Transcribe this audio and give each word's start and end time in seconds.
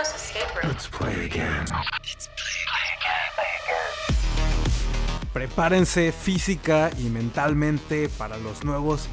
Escape 0.00 0.46
room. 0.54 0.72
Let's 0.72 0.86
play 0.86 1.26
again. 1.26 1.64
Prepárense 5.32 6.12
física 6.12 6.90
y 6.98 7.08
mentalmente 7.08 8.08
para 8.08 8.36
los 8.38 8.62
nuevos 8.62 9.08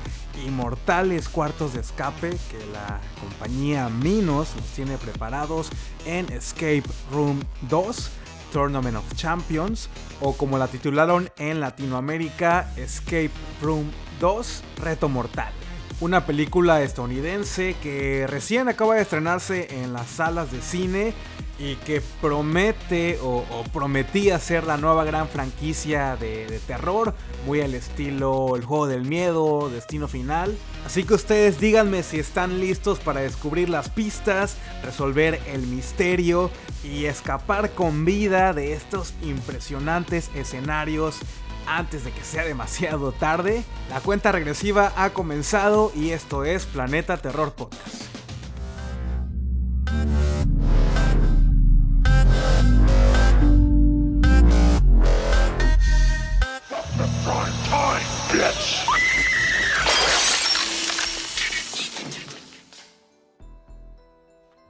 inmortales 0.45 1.27
cuartos 1.27 1.73
de 1.73 1.81
escape 1.81 2.37
que 2.51 2.63
la 2.71 3.01
compañía 3.19 3.89
Minos 3.89 4.55
nos 4.55 4.65
tiene 4.75 4.97
preparados 4.99 5.69
en 6.05 6.31
Escape 6.31 6.83
Room 7.11 7.41
2, 7.69 8.11
Tournament 8.53 8.97
of 8.97 9.15
Champions, 9.15 9.89
o 10.21 10.37
como 10.37 10.59
la 10.59 10.67
titularon 10.67 11.31
en 11.37 11.61
Latinoamérica, 11.61 12.71
Escape 12.75 13.31
Room 13.59 13.91
2, 14.19 14.63
Reto 14.77 15.09
Mortal. 15.09 15.51
Una 16.01 16.25
película 16.25 16.81
estadounidense 16.81 17.77
que 17.81 18.27
recién 18.27 18.67
acaba 18.67 18.95
de 18.95 19.01
estrenarse 19.01 19.81
en 19.81 19.93
las 19.93 20.09
salas 20.09 20.51
de 20.51 20.61
cine 20.61 21.13
y 21.57 21.75
que 21.75 22.01
promete 22.21 23.17
o, 23.23 23.45
prometía 23.71 24.37
ser 24.39 24.65
la 24.65 24.75
nueva 24.75 25.05
gran 25.05 25.29
franquicia 25.29 26.17
de, 26.17 26.47
de 26.47 26.59
terror, 26.59 27.13
muy 27.45 27.61
al 27.61 27.73
estilo 27.73 28.57
El 28.57 28.65
juego 28.65 28.87
del 28.87 29.05
miedo, 29.05 29.69
Destino 29.69 30.09
Final. 30.09 30.57
Así 30.85 31.05
que 31.05 31.13
ustedes 31.13 31.61
díganme 31.61 32.03
si 32.03 32.19
están 32.19 32.59
listos 32.59 32.99
para 32.99 33.21
descubrir 33.21 33.69
las 33.69 33.87
pistas, 33.87 34.57
resolver 34.83 35.39
el 35.47 35.61
misterio 35.65 36.51
y 36.83 37.05
escapar 37.05 37.71
con 37.71 38.03
vida 38.03 38.51
de 38.51 38.73
estos 38.73 39.13
impresionantes 39.23 40.29
escenarios 40.35 41.19
antes 41.67 42.03
de 42.03 42.11
que 42.11 42.23
sea 42.23 42.43
demasiado 42.43 43.11
tarde. 43.11 43.63
La 43.89 43.99
cuenta 44.01 44.31
regresiva 44.31 44.93
ha 44.95 45.11
comenzado 45.11 45.91
y 45.95 46.11
esto 46.11 46.45
es 46.45 46.65
Planeta 46.65 47.17
Terror 47.17 47.53
Podcast. 47.53 48.05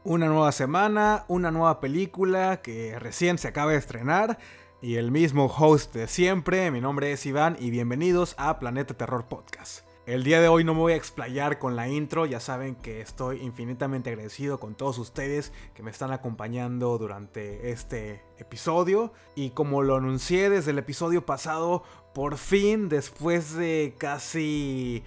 Una 0.03 0.27
nueva 0.27 0.51
semana, 0.51 1.25
una 1.27 1.49
nueva 1.49 1.79
película 1.79 2.61
que 2.61 2.97
recién 2.99 3.39
se 3.39 3.47
acaba 3.47 3.71
de 3.71 3.79
estrenar 3.79 4.37
y 4.85 4.97
el 4.97 5.09
mismo 5.09 5.47
host 5.47 5.95
de 5.95 6.07
siempre, 6.07 6.69
mi 6.69 6.79
nombre 6.79 7.11
es 7.11 7.25
Iván 7.25 7.57
y 7.59 7.71
bienvenidos 7.71 8.35
a 8.37 8.59
Planeta 8.59 8.93
Terror 8.93 9.25
Podcast. 9.25 9.83
El 10.05 10.23
día 10.23 10.39
de 10.41 10.47
hoy 10.47 10.63
no 10.63 10.75
me 10.75 10.81
voy 10.81 10.93
a 10.93 10.95
explayar 10.95 11.57
con 11.57 11.75
la 11.75 11.87
intro, 11.87 12.27
ya 12.27 12.39
saben 12.39 12.75
que 12.75 13.01
estoy 13.01 13.41
infinitamente 13.41 14.11
agradecido 14.11 14.59
con 14.59 14.75
todos 14.75 14.99
ustedes 14.99 15.53
que 15.73 15.81
me 15.81 15.89
están 15.89 16.11
acompañando 16.11 16.99
durante 16.99 17.71
este 17.71 18.21
episodio 18.37 19.11
y 19.33 19.49
como 19.49 19.81
lo 19.81 19.95
anuncié 19.95 20.51
desde 20.51 20.69
el 20.69 20.77
episodio 20.77 21.25
pasado, 21.25 21.81
por 22.13 22.37
fin 22.37 22.87
después 22.87 23.55
de 23.55 23.95
casi 23.97 25.03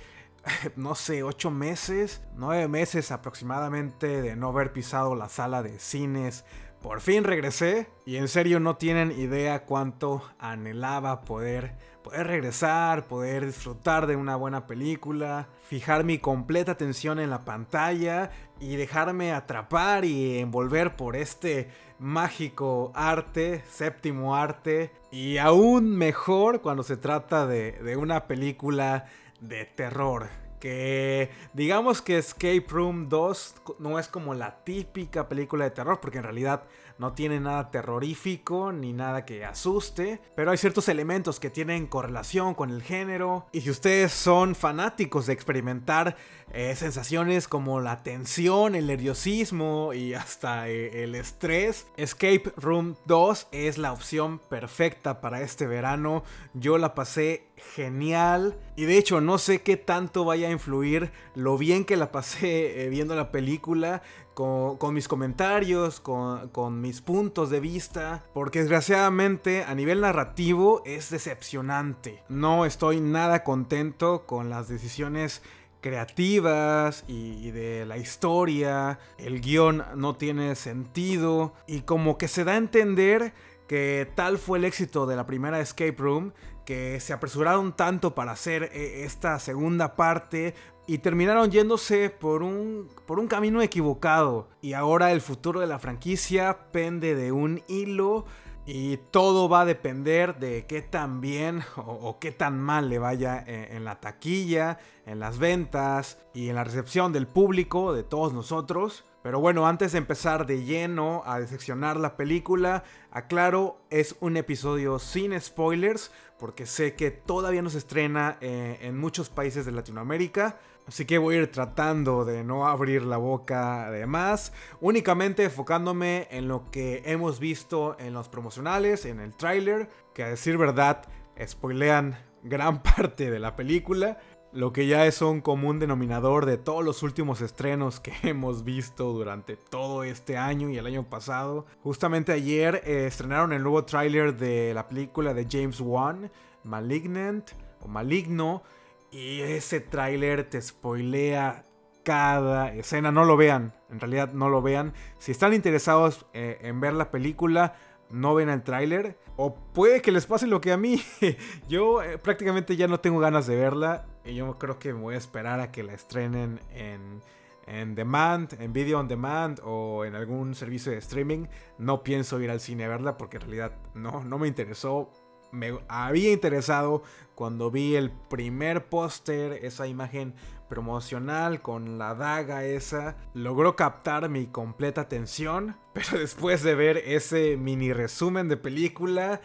no 0.77 0.95
sé, 0.95 1.23
ocho 1.23 1.51
meses, 1.51 2.23
nueve 2.35 2.69
meses 2.69 3.11
aproximadamente 3.11 4.23
de 4.23 4.37
no 4.37 4.49
haber 4.49 4.73
pisado 4.73 5.15
la 5.15 5.29
sala 5.29 5.63
de 5.63 5.79
cines. 5.79 6.45
Por 6.83 7.01
fin 7.01 7.25
regresé 7.25 7.89
y 8.07 8.17
en 8.17 8.29
serio 8.29 8.61
no 8.61 8.77
tienen 8.77 9.11
idea 9.11 9.65
cuánto 9.65 10.23
anhelaba 10.39 11.23
poder, 11.23 11.75
poder 12.05 12.29
regresar, 12.29 13.09
poder 13.09 13.47
disfrutar 13.47 14.07
de 14.07 14.15
una 14.15 14.37
buena 14.37 14.69
película, 14.69 15.49
fijar 15.63 16.05
mi 16.05 16.19
completa 16.19 16.73
atención 16.73 17.19
en 17.19 17.31
la 17.31 17.45
pantalla 17.45 18.31
y 18.61 18.77
dejarme 18.77 19.33
atrapar 19.33 20.05
y 20.05 20.39
envolver 20.39 20.95
por 20.95 21.17
este 21.17 21.69
mágico 21.99 22.93
arte, 22.95 23.65
séptimo 23.69 24.37
arte 24.37 24.93
y 25.11 25.39
aún 25.39 25.97
mejor 25.97 26.61
cuando 26.61 26.85
se 26.85 26.97
trata 26.97 27.49
de, 27.49 27.73
de 27.73 27.97
una 27.97 28.29
película 28.29 29.07
de 29.41 29.65
terror. 29.65 30.48
Que 30.61 31.31
digamos 31.53 32.03
que 32.03 32.19
Escape 32.19 32.65
Room 32.69 33.09
2 33.09 33.55
no 33.79 33.99
es 33.99 34.09
como 34.09 34.35
la 34.35 34.65
típica 34.65 35.29
película 35.29 35.65
de 35.65 35.71
terror, 35.71 36.01
porque 36.01 36.19
en 36.19 36.25
realidad 36.25 36.65
no 36.99 37.13
tiene 37.13 37.39
nada 37.39 37.71
terrorífico 37.71 38.73
ni 38.73 38.93
nada 38.93 39.25
que 39.25 39.45
asuste, 39.45 40.21
pero 40.35 40.51
hay 40.51 40.59
ciertos 40.59 40.89
elementos 40.89 41.39
que 41.39 41.49
tienen 41.49 41.87
correlación 41.87 42.55
con 42.55 42.71
el 42.71 42.83
género. 42.83 43.47
Y 43.53 43.61
si 43.61 43.71
ustedes 43.71 44.13
son 44.13 44.55
fanáticos 44.55 45.27
de 45.27 45.33
experimentar 45.33 46.17
eh, 46.53 46.75
sensaciones 46.75 47.47
como 47.47 47.81
la 47.81 48.03
tensión, 48.03 48.75
el 48.75 48.89
nerviosismo 48.89 49.93
y 49.95 50.15
hasta 50.15 50.69
eh, 50.69 51.05
el 51.05 51.15
estrés, 51.15 51.87
Escape 51.97 52.53
Room 52.57 52.97
2 53.07 53.49
es 53.53 53.79
la 53.79 53.93
opción 53.93 54.39
perfecta 54.39 55.21
para 55.21 55.43
este 55.43 55.67
verano. 55.67 56.25
Yo 56.55 56.79
la 56.79 56.95
pasé 56.95 57.48
genial. 57.75 58.59
Y 58.77 58.85
de 58.85 58.99
hecho 58.99 59.21
no 59.21 59.39
sé 59.39 59.63
qué 59.63 59.77
tanto 59.77 60.25
vaya 60.25 60.49
a 60.49 60.53
influir 60.53 61.11
lo 61.35 61.59
bien 61.59 61.85
que 61.85 61.97
la 61.97 62.13
pasé 62.13 62.85
eh, 62.85 62.89
viendo 62.89 63.15
la 63.15 63.31
película 63.31 64.03
con, 64.35 64.95
mis 64.95 65.09
comentarios, 65.09 65.99
con, 65.99 66.49
con, 66.51 66.81
mis 66.81 67.01
puntos 67.01 67.51
de 67.51 67.59
vista, 67.59 68.25
porque 68.33 68.61
desgraciadamente 68.61 69.65
a 69.65 69.75
nivel 69.75 70.01
narrativo 70.01 70.83
es 70.87 71.11
decepcionante. 71.11 72.23
No 72.29 72.65
estoy 72.65 73.01
nada 73.01 73.43
contento 73.43 74.27
con 74.27 74.49
las 74.49 74.69
decisiones 74.69 75.43
creativas 75.81 77.05
y, 77.09 77.49
y, 77.49 77.51
de 77.51 77.85
la 77.85 77.99
historia, 77.99 79.01
el 79.19 79.41
guion 79.41 79.85
no 79.97 80.15
tiene 80.15 80.55
sentido. 80.55 81.55
Y 81.67 81.81
como 81.81 82.17
que 82.17 82.29
se 82.29 82.45
da 82.45 82.53
a 82.53 82.59
entender 82.59 83.33
que 83.67 84.09
tal 84.15 84.39
fue 84.39 84.59
el 84.59 84.65
éxito 84.65 85.07
de 85.07 85.17
la 85.17 85.27
primera 85.27 85.61
Escape 85.61 85.97
Room 85.99 86.33
que 86.69 87.01
se 87.01 87.15
apresuraron 87.15 87.73
tanto 87.73 88.15
para 88.15 88.33
hacer 88.33 88.65
esta 88.75 89.39
segunda 89.39 89.97
parte 89.97 90.53
y 90.87 90.99
terminaron 90.99 91.51
yéndose 91.51 92.11
por 92.11 92.43
un, 92.43 92.91
por 93.07 93.19
un 93.19 93.27
camino 93.27 93.63
equivocado. 93.63 94.51
Y 94.61 94.75
ahora 94.75 95.13
el 95.13 95.23
futuro 95.23 95.61
de 95.61 95.67
la 95.67 95.79
franquicia 95.79 96.71
pende 96.71 97.15
de 97.15 97.33
un 97.33 97.63
hilo 97.69 98.27
y 98.67 98.99
todo 98.99 99.49
va 99.49 99.63
a 99.63 99.65
depender 99.65 100.39
de 100.39 100.67
qué 100.67 100.83
tan 100.83 101.23
bien 101.23 101.63
o, 101.77 102.19
qué 102.21 102.33
tan 102.33 102.61
mal 102.61 102.91
le 102.91 102.99
vaya 102.99 103.43
en, 103.47 103.77
en, 103.79 103.85
la 103.87 103.99
taquilla, 103.99 104.79
en 105.07 105.21
las 105.21 105.39
ventas 105.39 106.19
y 106.35 106.51
en 106.51 106.57
la 106.57 106.65
recepción 106.65 107.15
del 107.15 107.27
público, 107.27 107.95
de 107.95 108.03
todos 108.03 108.35
nosotros. 108.35 109.07
Pero 109.23 109.41
bueno, 109.41 109.67
antes 109.67 109.93
de 109.93 109.99
empezar 109.99 110.47
de 110.47 110.65
lleno 110.65 111.23
a 111.27 111.41
diseccionar 111.41 111.99
la 111.99 112.17
película, 112.17 112.85
aclaro, 113.11 113.81
es 113.91 114.17
un 114.21 114.37
episodio 114.37 114.99
sin 114.99 115.39
spoilers, 115.41 116.13
porque 116.39 116.67
sé 116.67 116.95
que 116.95 117.11
todavía 117.11 117.63
no 117.63 117.71
se 117.71 117.79
estrena 117.79 118.39
eh, 118.41 118.79
en 118.83 118.97
muchos 118.97 119.29
países 119.29 119.67
de 119.67 119.73
Latinoamérica. 119.73 120.59
Así 120.87 121.05
que 121.05 121.19
voy 121.19 121.35
a 121.35 121.39
ir 121.41 121.53
tratando 121.53 122.25
de 122.25 122.45
no 122.45 122.67
abrir 122.67 123.03
la 123.03 123.19
boca 123.19 123.91
de 123.91 124.07
más, 124.07 124.55
únicamente 124.81 125.45
enfocándome 125.45 126.29
en 126.31 126.49
lo 126.49 126.71
que 126.71 127.03
hemos 127.05 127.41
visto 127.41 127.97
en 127.99 128.15
los 128.15 128.31
promocionales, 128.31 129.05
en 129.05 129.21
el 129.21 129.35
tráiler, 129.35 129.91
que 130.15 130.23
a 130.23 130.29
decir 130.29 130.57
verdad 130.57 131.03
spoilean 131.47 132.17
gran 132.43 132.83
parte 132.83 133.31
de 133.31 133.39
la 133.39 133.55
película, 133.55 134.19
lo 134.53 134.73
que 134.73 134.87
ya 134.87 135.07
es 135.07 135.21
un 135.21 135.41
común 135.41 135.79
denominador 135.79 136.47
de 136.47 136.57
todos 136.57 136.85
los 136.85 137.03
últimos 137.03 137.41
estrenos 137.41 138.01
que 138.01 138.13
hemos 138.23 138.65
visto 138.65 139.13
durante 139.13 139.57
todo 139.57 140.05
este 140.05 140.37
año 140.37 140.71
y 140.71 140.79
el 140.79 140.87
año 140.87 141.05
pasado. 141.05 141.67
Justamente 141.83 142.33
ayer 142.33 142.83
eh, 142.85 143.07
estrenaron 143.07 143.53
el 143.53 143.63
nuevo 143.63 143.85
tráiler 143.85 144.37
de 144.37 144.73
la 144.75 144.89
película 144.89 145.35
de 145.35 145.47
James 145.51 145.81
Wan, 145.81 146.31
Malignant 146.65 147.51
o 147.81 147.89
Maligno, 147.89 148.63
y 149.11 149.41
ese 149.41 149.81
tráiler 149.81 150.49
te 150.49 150.61
spoilea 150.61 151.65
cada 152.03 152.73
escena. 152.73 153.13
No 153.13 153.25
lo 153.25 153.37
vean, 153.37 153.75
en 153.91 154.01
realidad 154.01 154.33
no 154.33 154.49
lo 154.49 154.63
vean. 154.63 154.95
Si 155.19 155.33
están 155.33 155.53
interesados 155.53 156.27
eh, 156.33 156.59
en 156.63 156.81
ver 156.81 156.95
la 156.95 157.11
película, 157.11 157.75
no 158.11 158.35
ven 158.35 158.49
el 158.49 158.63
tráiler. 158.63 159.19
O 159.37 159.55
puede 159.55 160.03
que 160.03 160.13
les 160.13 160.27
pase 160.27 160.47
lo 160.47 160.61
que 160.61 160.73
a 160.73 160.77
mí. 160.77 161.01
yo 161.69 162.03
eh, 162.03 162.19
prácticamente 162.19 162.77
ya 162.77 162.89
no 162.89 163.01
tengo 163.01 163.19
ganas 163.21 163.47
de 163.47 163.57
verla. 163.57 164.07
Y 164.25 164.35
yo 164.35 164.59
creo 164.59 164.79
que 164.79 164.93
me 164.93 165.01
voy 165.01 165.15
a 165.15 165.19
esperar 165.19 165.61
a 165.61 165.71
que 165.71 165.83
la 165.83 165.95
estrenen 165.95 166.61
en, 166.75 167.23
en 167.67 167.95
demand, 167.95 168.53
en 168.61 168.73
video 168.73 168.99
on 168.99 169.09
demand 169.09 169.61
o 169.65 170.05
en 170.05 170.15
algún 170.15 170.55
servicio 170.55 170.93
de 170.93 170.99
streaming. 170.99 171.47
No 171.79 172.03
pienso 172.03 172.41
ir 172.41 172.51
al 172.51 172.61
cine 172.61 172.85
a 172.85 172.89
verla 172.89 173.17
porque 173.17 173.37
en 173.37 173.43
realidad 173.43 173.73
no, 173.95 174.25
no 174.25 174.39
me 174.39 174.49
interesó. 174.49 175.11
Me 175.51 175.79
había 175.89 176.31
interesado 176.31 177.03
cuando 177.35 177.71
vi 177.71 177.97
el 177.97 178.11
primer 178.11 178.89
póster, 178.91 179.65
esa 179.65 179.87
imagen 179.87 180.35
promocional 180.69 181.63
con 181.63 181.99
la 181.99 182.15
daga 182.15 182.65
esa, 182.65 183.17
logró 183.35 183.77
captar 183.77 184.29
mi 184.29 184.47
completa 184.47 185.03
atención, 185.03 185.77
pero 185.93 186.19
después 186.19 186.63
de 186.63 186.75
ver 186.75 186.99
ese 186.99 187.57
mini 187.57 187.93
resumen 187.93 188.49
de 188.49 188.57
película, 188.57 189.41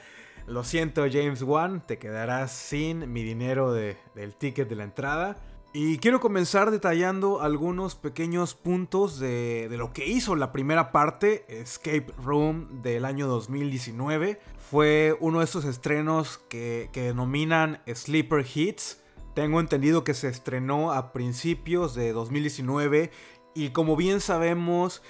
lo 0.45 0.63
siento 0.63 1.05
James 1.09 1.41
Wan, 1.41 1.81
te 1.85 1.97
quedarás 1.97 2.51
sin 2.51 3.11
mi 3.11 3.23
dinero 3.23 3.71
de, 3.71 3.97
del 4.13 4.35
ticket 4.35 4.67
de 4.67 4.75
la 4.75 4.83
entrada. 4.83 5.37
Y 5.75 5.97
quiero 5.97 6.19
comenzar 6.19 6.69
detallando 6.69 7.41
algunos 7.41 7.95
pequeños 7.95 8.53
puntos 8.53 9.17
de, 9.17 9.67
de, 9.69 9.77
lo 9.77 9.91
que 9.91 10.05
hizo 10.05 10.35
la 10.35 10.51
primera 10.51 10.91
parte, 10.91 11.45
Escape 11.47 12.13
Room 12.23 12.83
del 12.83 13.05
año 13.05 13.25
2019. 13.27 14.39
Fue 14.69 15.17
uno 15.19 15.39
de 15.39 15.45
esos 15.45 15.65
estrenos 15.65 16.37
que, 16.49 16.89
que 16.93 17.01
denominan 17.01 17.81
Sleeper 17.91 18.45
Hits. 18.53 19.02
Tengo 19.33 19.59
entendido 19.59 20.03
que 20.03 20.13
se 20.13 20.27
estrenó 20.27 20.91
a 20.91 21.11
principios 21.11 21.95
de 21.95 22.13
2019 22.13 23.11
y 23.55 23.69
como 23.69 23.95
bien 23.95 24.21
sabemos, 24.21 25.01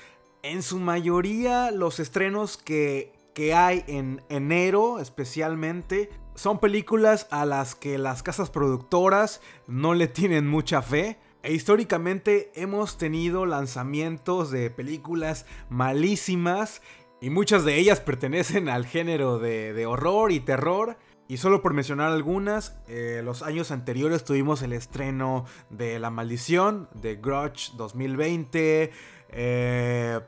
en 0.43 0.63
su 0.63 0.79
mayoría 0.79 1.71
los 1.71 1.99
estrenos 1.99 2.57
que, 2.57 3.13
que 3.33 3.53
hay 3.53 3.83
en 3.87 4.21
enero 4.29 4.99
especialmente 4.99 6.09
son 6.35 6.59
películas 6.59 7.27
a 7.31 7.45
las 7.45 7.75
que 7.75 7.97
las 7.97 8.23
casas 8.23 8.49
productoras 8.49 9.41
no 9.67 9.93
le 9.93 10.07
tienen 10.07 10.47
mucha 10.47 10.81
fe. 10.81 11.17
E 11.43 11.53
históricamente 11.53 12.51
hemos 12.55 12.97
tenido 12.97 13.45
lanzamientos 13.45 14.49
de 14.49 14.69
películas 14.69 15.45
malísimas 15.69 16.81
y 17.21 17.29
muchas 17.29 17.65
de 17.65 17.77
ellas 17.77 17.99
pertenecen 17.99 18.69
al 18.69 18.85
género 18.85 19.37
de, 19.37 19.73
de 19.73 19.85
horror 19.85 20.31
y 20.31 20.39
terror. 20.39 20.97
Y 21.27 21.37
solo 21.37 21.61
por 21.61 21.73
mencionar 21.73 22.11
algunas, 22.11 22.77
eh, 22.87 23.21
los 23.23 23.43
años 23.43 23.71
anteriores 23.71 24.23
tuvimos 24.23 24.61
el 24.61 24.73
estreno 24.73 25.45
de 25.69 25.97
La 25.99 26.09
Maldición, 26.09 26.89
de 26.93 27.15
Grudge 27.15 27.71
2020, 27.77 28.91
eh, 29.29 30.19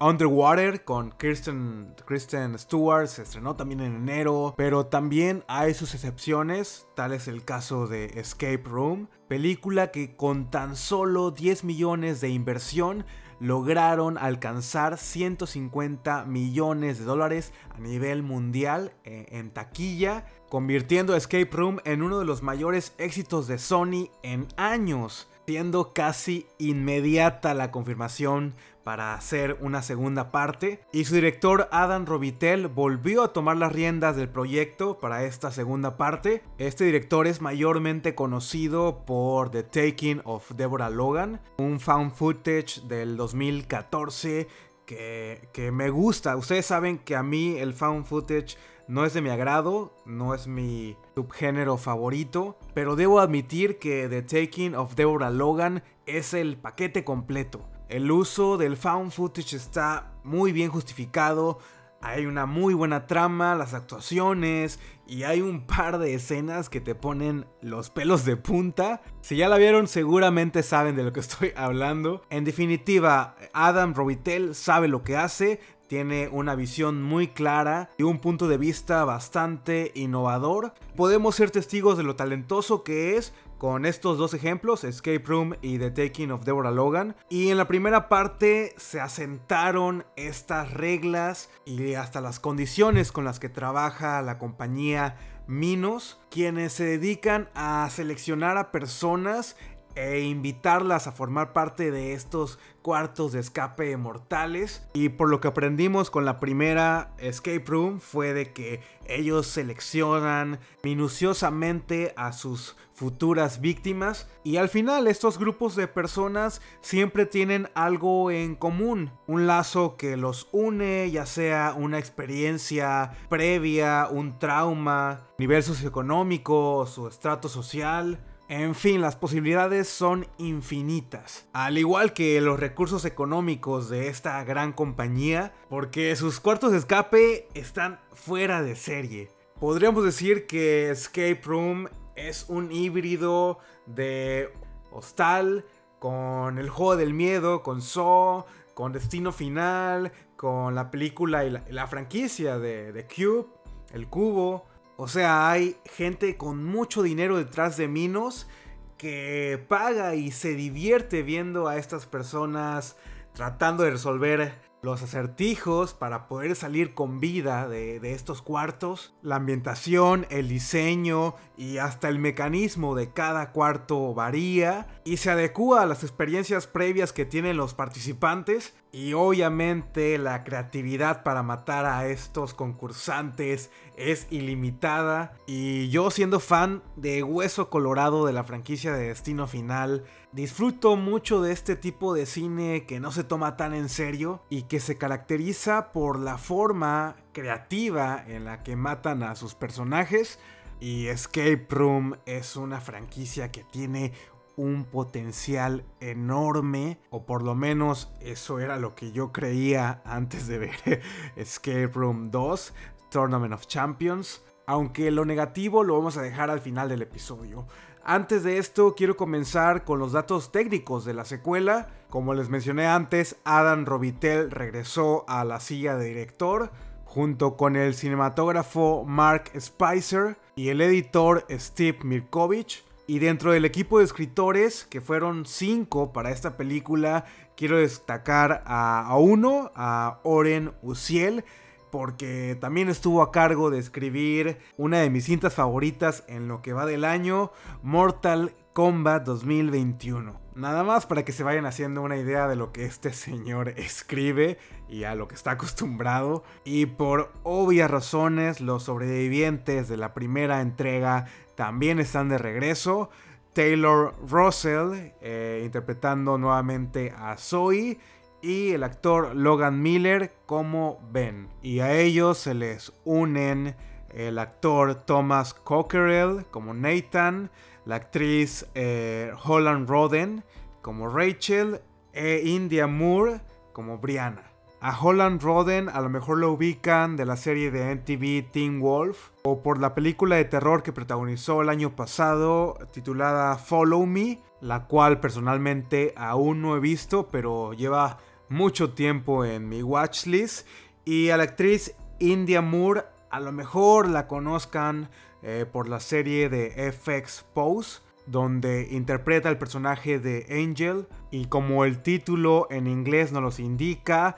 Underwater 0.00 0.84
con 0.84 1.10
Kristen, 1.10 1.94
Kristen 2.06 2.56
Stewart 2.56 3.08
se 3.08 3.22
estrenó 3.22 3.56
también 3.56 3.80
en 3.80 3.96
enero, 3.96 4.54
pero 4.56 4.86
también 4.86 5.44
hay 5.48 5.74
sus 5.74 5.92
excepciones, 5.94 6.86
tal 6.94 7.12
es 7.12 7.26
el 7.26 7.44
caso 7.44 7.88
de 7.88 8.06
Escape 8.14 8.62
Room, 8.64 9.08
película 9.26 9.90
que 9.90 10.14
con 10.14 10.50
tan 10.50 10.76
solo 10.76 11.32
10 11.32 11.64
millones 11.64 12.20
de 12.20 12.28
inversión 12.28 13.04
lograron 13.40 14.18
alcanzar 14.18 14.98
150 14.98 16.24
millones 16.24 16.98
de 16.98 17.04
dólares 17.04 17.52
a 17.74 17.80
nivel 17.80 18.22
mundial 18.22 18.92
eh, 19.04 19.26
en 19.30 19.50
taquilla, 19.50 20.26
convirtiendo 20.48 21.14
Escape 21.14 21.50
Room 21.52 21.78
en 21.84 22.02
uno 22.02 22.18
de 22.18 22.24
los 22.24 22.42
mayores 22.42 22.94
éxitos 22.98 23.46
de 23.46 23.58
Sony 23.58 24.10
en 24.22 24.48
años, 24.56 25.28
siendo 25.46 25.92
casi 25.92 26.46
inmediata 26.58 27.54
la 27.54 27.70
confirmación 27.70 28.54
para 28.88 29.12
hacer 29.12 29.58
una 29.60 29.82
segunda 29.82 30.30
parte 30.30 30.80
y 30.94 31.04
su 31.04 31.14
director 31.14 31.68
Adam 31.72 32.06
Robitel 32.06 32.68
volvió 32.68 33.22
a 33.22 33.34
tomar 33.34 33.58
las 33.58 33.70
riendas 33.70 34.16
del 34.16 34.30
proyecto 34.30 34.98
para 34.98 35.24
esta 35.24 35.50
segunda 35.50 35.98
parte. 35.98 36.42
Este 36.56 36.84
director 36.84 37.26
es 37.26 37.42
mayormente 37.42 38.14
conocido 38.14 39.04
por 39.04 39.50
The 39.50 39.64
Taking 39.64 40.22
of 40.24 40.52
Deborah 40.52 40.88
Logan, 40.88 41.42
un 41.58 41.80
found 41.80 42.12
footage 42.12 42.80
del 42.88 43.18
2014 43.18 44.48
que, 44.86 45.50
que 45.52 45.70
me 45.70 45.90
gusta. 45.90 46.34
Ustedes 46.38 46.64
saben 46.64 46.96
que 46.96 47.14
a 47.14 47.22
mí 47.22 47.58
el 47.58 47.74
found 47.74 48.06
footage 48.06 48.56
no 48.86 49.04
es 49.04 49.12
de 49.12 49.20
mi 49.20 49.28
agrado, 49.28 49.92
no 50.06 50.32
es 50.32 50.46
mi 50.46 50.96
subgénero 51.14 51.76
favorito, 51.76 52.56
pero 52.72 52.96
debo 52.96 53.20
admitir 53.20 53.78
que 53.78 54.08
The 54.08 54.22
Taking 54.22 54.74
of 54.74 54.94
Deborah 54.94 55.28
Logan 55.28 55.82
es 56.06 56.32
el 56.32 56.56
paquete 56.56 57.04
completo. 57.04 57.68
El 57.88 58.10
uso 58.10 58.58
del 58.58 58.76
found 58.76 59.12
footage 59.12 59.56
está 59.56 60.12
muy 60.22 60.52
bien 60.52 60.70
justificado. 60.70 61.58
Hay 62.02 62.26
una 62.26 62.44
muy 62.44 62.74
buena 62.74 63.06
trama, 63.06 63.54
las 63.54 63.72
actuaciones 63.72 64.78
y 65.06 65.22
hay 65.22 65.40
un 65.40 65.66
par 65.66 65.98
de 65.98 66.12
escenas 66.12 66.68
que 66.68 66.82
te 66.82 66.94
ponen 66.94 67.46
los 67.62 67.88
pelos 67.88 68.26
de 68.26 68.36
punta. 68.36 69.00
Si 69.22 69.36
ya 69.36 69.48
la 69.48 69.56
vieron 69.56 69.88
seguramente 69.88 70.62
saben 70.62 70.96
de 70.96 71.02
lo 71.02 71.14
que 71.14 71.20
estoy 71.20 71.52
hablando. 71.56 72.20
En 72.28 72.44
definitiva, 72.44 73.36
Adam 73.54 73.94
Robitel 73.94 74.54
sabe 74.54 74.86
lo 74.86 75.02
que 75.02 75.16
hace, 75.16 75.58
tiene 75.88 76.28
una 76.28 76.54
visión 76.54 77.02
muy 77.02 77.28
clara 77.28 77.88
y 77.96 78.02
un 78.02 78.18
punto 78.18 78.48
de 78.48 78.58
vista 78.58 79.06
bastante 79.06 79.92
innovador. 79.94 80.74
Podemos 80.94 81.36
ser 81.36 81.50
testigos 81.50 81.96
de 81.96 82.04
lo 82.04 82.16
talentoso 82.16 82.84
que 82.84 83.16
es 83.16 83.32
con 83.58 83.84
estos 83.84 84.16
dos 84.18 84.34
ejemplos, 84.34 84.84
Escape 84.84 85.22
Room 85.26 85.54
y 85.60 85.78
The 85.78 85.90
Taking 85.90 86.30
of 86.30 86.44
Deborah 86.44 86.70
Logan. 86.70 87.16
Y 87.28 87.50
en 87.50 87.56
la 87.56 87.68
primera 87.68 88.08
parte 88.08 88.74
se 88.76 89.00
asentaron 89.00 90.06
estas 90.16 90.72
reglas 90.72 91.50
y 91.64 91.94
hasta 91.94 92.20
las 92.20 92.40
condiciones 92.40 93.12
con 93.12 93.24
las 93.24 93.40
que 93.40 93.48
trabaja 93.48 94.22
la 94.22 94.38
compañía 94.38 95.16
Minos, 95.48 96.20
quienes 96.30 96.74
se 96.74 96.84
dedican 96.84 97.48
a 97.54 97.88
seleccionar 97.90 98.58
a 98.58 98.70
personas 98.70 99.56
e 99.98 100.20
invitarlas 100.20 101.08
a 101.08 101.12
formar 101.12 101.52
parte 101.52 101.90
de 101.90 102.12
estos 102.12 102.60
cuartos 102.82 103.32
de 103.32 103.40
escape 103.40 103.96
mortales. 103.96 104.86
Y 104.94 105.08
por 105.08 105.28
lo 105.28 105.40
que 105.40 105.48
aprendimos 105.48 106.10
con 106.10 106.24
la 106.24 106.38
primera 106.38 107.14
escape 107.18 107.64
room 107.66 107.98
fue 107.98 108.32
de 108.32 108.52
que 108.52 108.80
ellos 109.06 109.48
seleccionan 109.48 110.60
minuciosamente 110.84 112.14
a 112.16 112.32
sus 112.32 112.76
futuras 112.94 113.60
víctimas 113.60 114.28
y 114.42 114.56
al 114.56 114.68
final 114.68 115.06
estos 115.06 115.38
grupos 115.38 115.76
de 115.76 115.86
personas 115.86 116.60
siempre 116.80 117.26
tienen 117.26 117.68
algo 117.74 118.30
en 118.30 118.56
común, 118.56 119.12
un 119.26 119.46
lazo 119.46 119.96
que 119.96 120.16
los 120.16 120.48
une, 120.52 121.10
ya 121.10 121.24
sea 121.24 121.74
una 121.76 121.98
experiencia 121.98 123.12
previa, 123.28 124.08
un 124.10 124.38
trauma, 124.38 125.28
nivel 125.38 125.62
socioeconómico, 125.62 126.86
su 126.86 127.06
estrato 127.06 127.48
social, 127.48 128.18
en 128.48 128.74
fin, 128.74 129.02
las 129.02 129.14
posibilidades 129.14 129.88
son 129.88 130.26
infinitas. 130.38 131.46
Al 131.52 131.76
igual 131.76 132.14
que 132.14 132.40
los 132.40 132.58
recursos 132.58 133.04
económicos 133.04 133.90
de 133.90 134.08
esta 134.08 134.42
gran 134.44 134.72
compañía, 134.72 135.52
porque 135.68 136.16
sus 136.16 136.40
cuartos 136.40 136.72
de 136.72 136.78
escape 136.78 137.46
están 137.52 138.00
fuera 138.14 138.62
de 138.62 138.74
serie. 138.74 139.28
Podríamos 139.60 140.02
decir 140.02 140.46
que 140.46 140.88
Escape 140.90 141.42
Room 141.44 141.88
es 142.16 142.46
un 142.48 142.72
híbrido 142.72 143.58
de 143.84 144.50
Hostal 144.92 145.66
con 145.98 146.58
el 146.58 146.70
juego 146.70 146.96
del 146.96 147.12
miedo, 147.12 147.62
con 147.62 147.82
Saw, 147.82 148.46
con 148.72 148.92
Destino 148.92 149.30
Final, 149.30 150.10
con 150.36 150.74
la 150.74 150.90
película 150.90 151.44
y 151.44 151.50
la, 151.50 151.86
franquicia 151.86 152.58
de, 152.58 152.92
de 152.92 153.06
Cube, 153.06 153.46
el 153.92 154.08
cubo. 154.08 154.64
O 155.00 155.06
sea, 155.06 155.48
hay 155.48 155.76
gente 155.94 156.36
con 156.36 156.64
mucho 156.64 157.04
dinero 157.04 157.38
detrás 157.38 157.76
de 157.76 157.86
Minos 157.86 158.48
que 158.96 159.64
paga 159.68 160.16
y 160.16 160.32
se 160.32 160.54
divierte 160.54 161.22
viendo 161.22 161.68
a 161.68 161.76
estas 161.76 162.06
personas 162.06 162.96
tratando 163.32 163.84
de 163.84 163.92
resolver 163.92 164.60
los 164.82 165.00
acertijos 165.00 165.94
para 165.94 166.26
poder 166.26 166.56
salir 166.56 166.94
con 166.94 167.20
vida 167.20 167.68
de, 167.68 168.00
estos 168.12 168.42
cuartos, 168.42 169.14
la 169.22 169.36
ambientación, 169.36 170.26
el 170.30 170.48
diseño 170.48 171.36
y 171.56 171.78
hasta 171.78 172.08
el 172.08 172.18
mecanismo 172.18 172.96
de 172.96 173.12
cada 173.12 173.52
cuarto 173.52 174.14
varía 174.14 174.88
y 175.04 175.18
se 175.18 175.30
adecua 175.30 175.82
a 175.82 175.86
las 175.86 176.02
experiencias 176.02 176.66
previas 176.66 177.12
que 177.12 177.24
tienen 177.24 177.56
los 177.56 177.74
participantes 177.74 178.74
y 178.92 179.12
obviamente 179.12 180.18
la 180.18 180.44
creatividad 180.44 181.22
para 181.22 181.42
matar 181.42 181.86
a 181.86 182.06
estos 182.06 182.54
concursantes 182.54 183.70
es 183.96 184.26
ilimitada 184.30 185.34
y 185.46 185.88
yo 185.90 186.10
siendo 186.10 186.40
fan 186.40 186.82
de 186.96 187.22
Hueso 187.22 187.70
Colorado 187.70 188.26
de 188.26 188.32
la 188.32 188.44
franquicia 188.44 188.92
de 188.92 189.08
Destino 189.08 189.46
Final 189.46 190.04
Disfruto 190.32 190.96
mucho 190.96 191.40
de 191.40 191.52
este 191.52 191.74
tipo 191.74 192.12
de 192.12 192.26
cine 192.26 192.84
que 192.84 193.00
no 193.00 193.12
se 193.12 193.24
toma 193.24 193.56
tan 193.56 193.72
en 193.72 193.88
serio 193.88 194.42
y 194.50 194.64
que 194.64 194.78
se 194.78 194.98
caracteriza 194.98 195.90
por 195.90 196.18
la 196.18 196.36
forma 196.36 197.16
creativa 197.32 198.22
en 198.26 198.44
la 198.44 198.62
que 198.62 198.76
matan 198.76 199.22
a 199.22 199.36
sus 199.36 199.54
personajes. 199.54 200.38
Y 200.80 201.06
Escape 201.06 201.66
Room 201.70 202.18
es 202.26 202.56
una 202.56 202.80
franquicia 202.82 203.50
que 203.50 203.64
tiene 203.64 204.12
un 204.58 204.84
potencial 204.84 205.84
enorme, 206.00 206.98
o 207.10 207.24
por 207.24 207.42
lo 207.42 207.54
menos 207.54 208.12
eso 208.20 208.58
era 208.58 208.76
lo 208.76 208.96
que 208.96 209.12
yo 209.12 209.32
creía 209.32 210.02
antes 210.04 210.48
de 210.48 210.58
ver 210.58 211.02
Escape 211.36 211.86
Room 211.94 212.30
2, 212.30 212.74
Tournament 213.08 213.54
of 213.54 213.66
Champions. 213.66 214.42
Aunque 214.66 215.10
lo 215.10 215.24
negativo 215.24 215.84
lo 215.84 215.94
vamos 215.96 216.18
a 216.18 216.22
dejar 216.22 216.50
al 216.50 216.60
final 216.60 216.90
del 216.90 217.00
episodio. 217.00 217.66
Antes 218.04 218.42
de 218.42 218.58
esto, 218.58 218.94
quiero 218.96 219.16
comenzar 219.16 219.84
con 219.84 219.98
los 219.98 220.12
datos 220.12 220.50
técnicos 220.50 221.04
de 221.04 221.14
la 221.14 221.24
secuela. 221.24 221.88
Como 222.10 222.34
les 222.34 222.48
mencioné 222.48 222.86
antes, 222.86 223.36
Adam 223.44 223.86
Robitel 223.86 224.50
regresó 224.50 225.24
a 225.28 225.44
la 225.44 225.60
silla 225.60 225.96
de 225.96 226.06
director, 226.06 226.72
junto 227.04 227.56
con 227.56 227.76
el 227.76 227.94
cinematógrafo 227.94 229.04
Mark 229.06 229.52
Spicer 229.58 230.36
y 230.56 230.70
el 230.70 230.80
editor 230.80 231.46
Steve 231.50 231.98
Mirkovich. 232.02 232.87
Y 233.08 233.20
dentro 233.20 233.52
del 233.52 233.64
equipo 233.64 233.98
de 233.98 234.04
escritores, 234.04 234.84
que 234.84 235.00
fueron 235.00 235.46
cinco 235.46 236.12
para 236.12 236.30
esta 236.30 236.58
película, 236.58 237.24
quiero 237.56 237.78
destacar 237.78 238.62
a, 238.66 239.16
uno, 239.18 239.72
a 239.74 240.20
Oren 240.24 240.72
Uciel, 240.82 241.42
porque 241.90 242.58
también 242.60 242.90
estuvo 242.90 243.22
a 243.22 243.32
cargo 243.32 243.70
de 243.70 243.78
escribir 243.78 244.58
una 244.76 244.98
de 244.98 245.08
mis 245.08 245.24
cintas 245.24 245.54
favoritas 245.54 246.22
en 246.28 246.48
lo 246.48 246.60
que 246.60 246.74
va 246.74 246.84
del 246.84 247.06
año, 247.06 247.50
Mortal 247.82 248.54
Kombat 248.78 249.24
2021. 249.24 250.40
Nada 250.54 250.84
más 250.84 251.04
para 251.04 251.24
que 251.24 251.32
se 251.32 251.42
vayan 251.42 251.66
haciendo 251.66 252.00
una 252.00 252.16
idea 252.16 252.46
de 252.46 252.54
lo 252.54 252.70
que 252.70 252.84
este 252.84 253.12
señor 253.12 253.70
escribe 253.76 254.56
y 254.88 255.02
a 255.02 255.16
lo 255.16 255.26
que 255.26 255.34
está 255.34 255.50
acostumbrado. 255.50 256.44
Y 256.62 256.86
por 256.86 257.32
obvias 257.42 257.90
razones, 257.90 258.60
los 258.60 258.84
sobrevivientes 258.84 259.88
de 259.88 259.96
la 259.96 260.14
primera 260.14 260.60
entrega 260.60 261.26
también 261.56 261.98
están 261.98 262.28
de 262.28 262.38
regreso. 262.38 263.10
Taylor 263.52 264.14
Russell 264.24 265.10
eh, 265.22 265.62
interpretando 265.64 266.38
nuevamente 266.38 267.12
a 267.18 267.36
Zoe 267.36 267.98
y 268.42 268.70
el 268.70 268.84
actor 268.84 269.34
Logan 269.34 269.82
Miller 269.82 270.30
como 270.46 271.00
Ben. 271.10 271.48
Y 271.62 271.80
a 271.80 271.98
ellos 271.98 272.38
se 272.38 272.54
les 272.54 272.92
unen 273.04 273.74
el 274.10 274.38
actor 274.38 274.94
Thomas 274.94 275.52
Cockerell 275.52 276.46
como 276.50 276.74
Nathan, 276.74 277.50
la 277.88 277.96
actriz 277.96 278.66
eh, 278.74 279.32
Holland 279.42 279.88
Roden 279.88 280.44
como 280.82 281.08
Rachel 281.08 281.80
e 282.12 282.42
India 282.44 282.86
Moore 282.86 283.40
como 283.72 283.96
Brianna. 283.96 284.42
A 284.82 284.96
Holland 285.00 285.42
Roden 285.42 285.88
a 285.88 286.02
lo 286.02 286.10
mejor 286.10 286.36
lo 286.36 286.52
ubican 286.52 287.16
de 287.16 287.24
la 287.24 287.38
serie 287.38 287.70
de 287.70 287.94
MTV 287.94 288.52
Teen 288.52 288.78
Wolf 288.78 289.30
o 289.42 289.62
por 289.62 289.78
la 289.80 289.94
película 289.94 290.36
de 290.36 290.44
terror 290.44 290.82
que 290.82 290.92
protagonizó 290.92 291.62
el 291.62 291.70
año 291.70 291.96
pasado 291.96 292.76
titulada 292.92 293.56
Follow 293.56 294.04
Me, 294.04 294.38
la 294.60 294.84
cual 294.84 295.18
personalmente 295.18 296.12
aún 296.14 296.60
no 296.60 296.76
he 296.76 296.80
visto 296.80 297.28
pero 297.28 297.72
lleva 297.72 298.18
mucho 298.50 298.92
tiempo 298.92 299.46
en 299.46 299.66
mi 299.66 299.82
watchlist. 299.82 300.68
Y 301.06 301.30
a 301.30 301.38
la 301.38 301.44
actriz 301.44 301.94
India 302.18 302.60
Moore 302.60 303.04
a 303.30 303.40
lo 303.40 303.50
mejor 303.50 304.08
la 304.08 304.26
conozcan 304.26 305.08
eh, 305.42 305.66
por 305.70 305.88
la 305.88 306.00
serie 306.00 306.48
de 306.48 306.92
FX 306.92 307.44
Pose 307.54 308.00
donde 308.26 308.88
interpreta 308.90 309.48
el 309.48 309.58
personaje 309.58 310.18
de 310.18 310.46
Angel 310.50 311.06
y 311.30 311.46
como 311.46 311.84
el 311.84 312.02
título 312.02 312.66
en 312.70 312.86
inglés 312.86 313.32
nos 313.32 313.42
los 313.42 313.58
indica, 313.58 314.36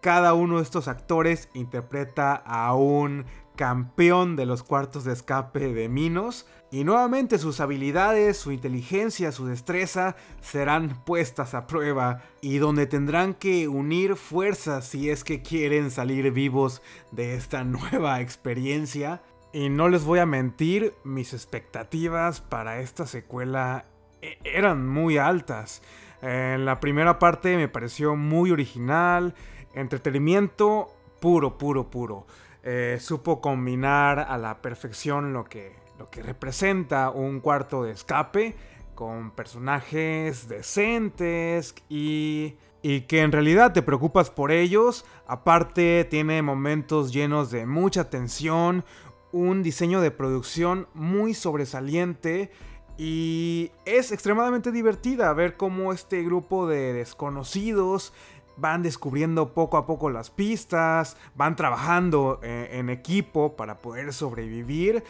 cada 0.00 0.34
uno 0.34 0.56
de 0.56 0.62
estos 0.62 0.88
actores 0.88 1.48
interpreta 1.54 2.34
a 2.34 2.74
un 2.74 3.26
campeón 3.56 4.36
de 4.36 4.46
los 4.46 4.62
cuartos 4.62 5.02
de 5.04 5.12
escape 5.12 5.72
de 5.72 5.88
Minos 5.88 6.46
y 6.70 6.84
nuevamente 6.84 7.38
sus 7.38 7.58
habilidades, 7.58 8.36
su 8.36 8.52
inteligencia, 8.52 9.32
su 9.32 9.46
destreza 9.46 10.14
serán 10.40 11.02
puestas 11.04 11.54
a 11.54 11.66
prueba 11.66 12.22
y 12.40 12.58
donde 12.58 12.86
tendrán 12.86 13.34
que 13.34 13.66
unir 13.66 14.14
fuerzas 14.14 14.86
si 14.86 15.10
es 15.10 15.24
que 15.24 15.42
quieren 15.42 15.90
salir 15.90 16.30
vivos 16.30 16.82
de 17.10 17.34
esta 17.34 17.64
nueva 17.64 18.20
experiencia. 18.20 19.22
Y 19.52 19.70
no 19.70 19.88
les 19.88 20.04
voy 20.04 20.18
a 20.18 20.26
mentir, 20.26 20.94
mis 21.04 21.32
expectativas 21.32 22.40
para 22.40 22.80
esta 22.80 23.06
secuela 23.06 23.84
e-, 24.20 24.38
eran 24.44 24.86
muy 24.86 25.18
altas. 25.18 25.82
En 26.20 26.64
la 26.64 26.80
primera 26.80 27.18
parte 27.18 27.56
me 27.56 27.68
pareció 27.68 28.16
muy 28.16 28.50
original, 28.50 29.34
entretenimiento 29.74 30.88
puro, 31.20 31.56
puro, 31.56 31.90
puro. 31.90 32.26
Eh, 32.62 32.98
supo 33.00 33.40
combinar 33.40 34.18
a 34.18 34.36
la 34.36 34.60
perfección 34.60 35.32
lo 35.32 35.44
que, 35.44 35.76
lo 35.98 36.10
que 36.10 36.22
representa 36.22 37.10
un 37.10 37.40
cuarto 37.40 37.84
de 37.84 37.92
escape 37.92 38.56
con 38.94 39.30
personajes 39.30 40.48
decentes 40.48 41.74
y, 41.88 42.56
y 42.82 43.02
que 43.02 43.22
en 43.22 43.30
realidad 43.30 43.72
te 43.72 43.82
preocupas 43.82 44.28
por 44.30 44.50
ellos. 44.50 45.04
Aparte 45.28 46.04
tiene 46.04 46.42
momentos 46.42 47.12
llenos 47.12 47.52
de 47.52 47.64
mucha 47.64 48.10
tensión, 48.10 48.84
un 49.32 49.62
diseño 49.62 50.00
de 50.00 50.10
producción 50.10 50.88
muy 50.94 51.34
sobresaliente 51.34 52.50
y 52.96 53.70
es 53.84 54.10
extremadamente 54.10 54.72
divertida 54.72 55.32
ver 55.32 55.56
cómo 55.56 55.92
este 55.92 56.22
grupo 56.22 56.66
de 56.66 56.92
desconocidos 56.92 58.12
van 58.56 58.82
descubriendo 58.82 59.54
poco 59.54 59.76
a 59.76 59.86
poco 59.86 60.10
las 60.10 60.30
pistas, 60.30 61.16
van 61.36 61.54
trabajando 61.54 62.40
eh, 62.42 62.70
en 62.72 62.90
equipo 62.90 63.56
para 63.56 63.78
poder 63.78 64.12
sobrevivir. 64.12 65.04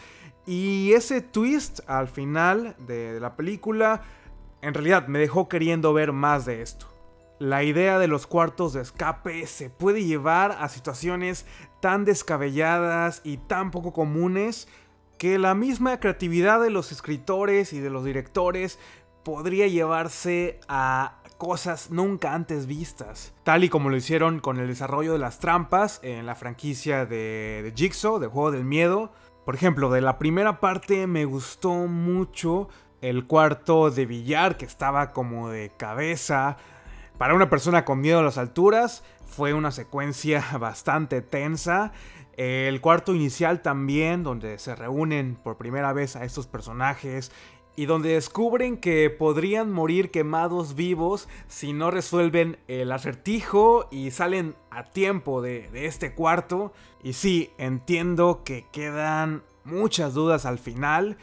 Y 0.45 0.93
ese 0.93 1.21
twist 1.21 1.79
al 1.87 2.07
final 2.07 2.75
de 2.79 3.19
la 3.19 3.35
película 3.35 4.03
en 4.61 4.73
realidad 4.73 5.07
me 5.07 5.19
dejó 5.19 5.49
queriendo 5.49 5.93
ver 5.93 6.11
más 6.11 6.45
de 6.45 6.61
esto. 6.61 6.87
La 7.39 7.63
idea 7.63 7.99
de 7.99 8.07
los 8.07 8.27
cuartos 8.27 8.73
de 8.73 8.81
escape 8.81 9.47
se 9.47 9.69
puede 9.69 10.03
llevar 10.03 10.57
a 10.59 10.67
situaciones 10.67 11.45
tan 11.79 12.03
descabelladas 12.03 13.21
y 13.23 13.37
tan 13.37 13.71
poco 13.71 13.93
comunes 13.93 14.67
que 15.17 15.39
la 15.39 15.55
misma 15.55 16.01
creatividad 16.01 16.61
de 16.61 16.69
los 16.69 16.91
escritores 16.91 17.71
y 17.71 17.79
de 17.79 17.89
los 17.89 18.03
directores 18.03 18.77
podría 19.23 19.67
llevarse 19.67 20.59
a 20.67 21.19
cosas 21.37 21.91
nunca 21.91 22.33
antes 22.33 22.67
vistas, 22.67 23.33
tal 23.43 23.63
y 23.63 23.69
como 23.69 23.89
lo 23.89 23.95
hicieron 23.95 24.41
con 24.41 24.59
el 24.59 24.67
desarrollo 24.67 25.13
de 25.13 25.19
las 25.19 25.39
trampas 25.39 26.01
en 26.03 26.25
la 26.25 26.35
franquicia 26.35 27.05
de, 27.05 27.71
Jigsaw, 27.73 28.19
de 28.19 28.27
Juego 28.27 28.51
del 28.51 28.65
Miedo. 28.65 29.13
Por 29.45 29.55
ejemplo, 29.55 29.89
de 29.89 30.01
la 30.01 30.19
primera 30.19 30.59
parte 30.59 31.07
me 31.07 31.23
gustó 31.23 31.71
mucho 31.87 32.67
el 33.01 33.25
cuarto 33.25 33.89
de 33.91 34.05
billar 34.05 34.57
que 34.57 34.65
estaba 34.65 35.11
como 35.13 35.49
de 35.49 35.71
cabeza. 35.77 36.57
Para 37.19 37.33
una 37.33 37.49
persona 37.49 37.83
con 37.83 37.99
miedo 37.99 38.19
a 38.19 38.23
las 38.23 38.37
alturas 38.37 39.03
fue 39.27 39.53
una 39.53 39.71
secuencia 39.71 40.41
bastante 40.57 41.21
tensa. 41.21 41.91
El 42.37 42.79
cuarto 42.79 43.13
inicial 43.13 43.61
también, 43.61 44.23
donde 44.23 44.57
se 44.57 44.73
reúnen 44.73 45.35
por 45.35 45.57
primera 45.57 45.91
vez 45.91 46.15
a 46.15 46.23
estos 46.23 46.47
personajes 46.47 47.33
y 47.75 47.87
donde 47.87 48.13
descubren 48.13 48.77
que 48.77 49.09
podrían 49.09 49.69
morir 49.69 50.11
quemados 50.11 50.75
vivos 50.75 51.27
si 51.49 51.73
no 51.73 51.91
resuelven 51.91 52.57
el 52.69 52.89
acertijo 52.89 53.89
y 53.91 54.11
salen 54.11 54.55
a 54.71 54.85
tiempo 54.85 55.41
de, 55.41 55.69
este 55.73 56.13
cuarto. 56.13 56.71
Y 57.03 57.11
sí, 57.11 57.51
entiendo 57.57 58.43
que 58.45 58.65
quedan 58.71 59.43
muchas 59.65 60.13
dudas 60.13 60.45
al 60.45 60.57
final 60.57 61.17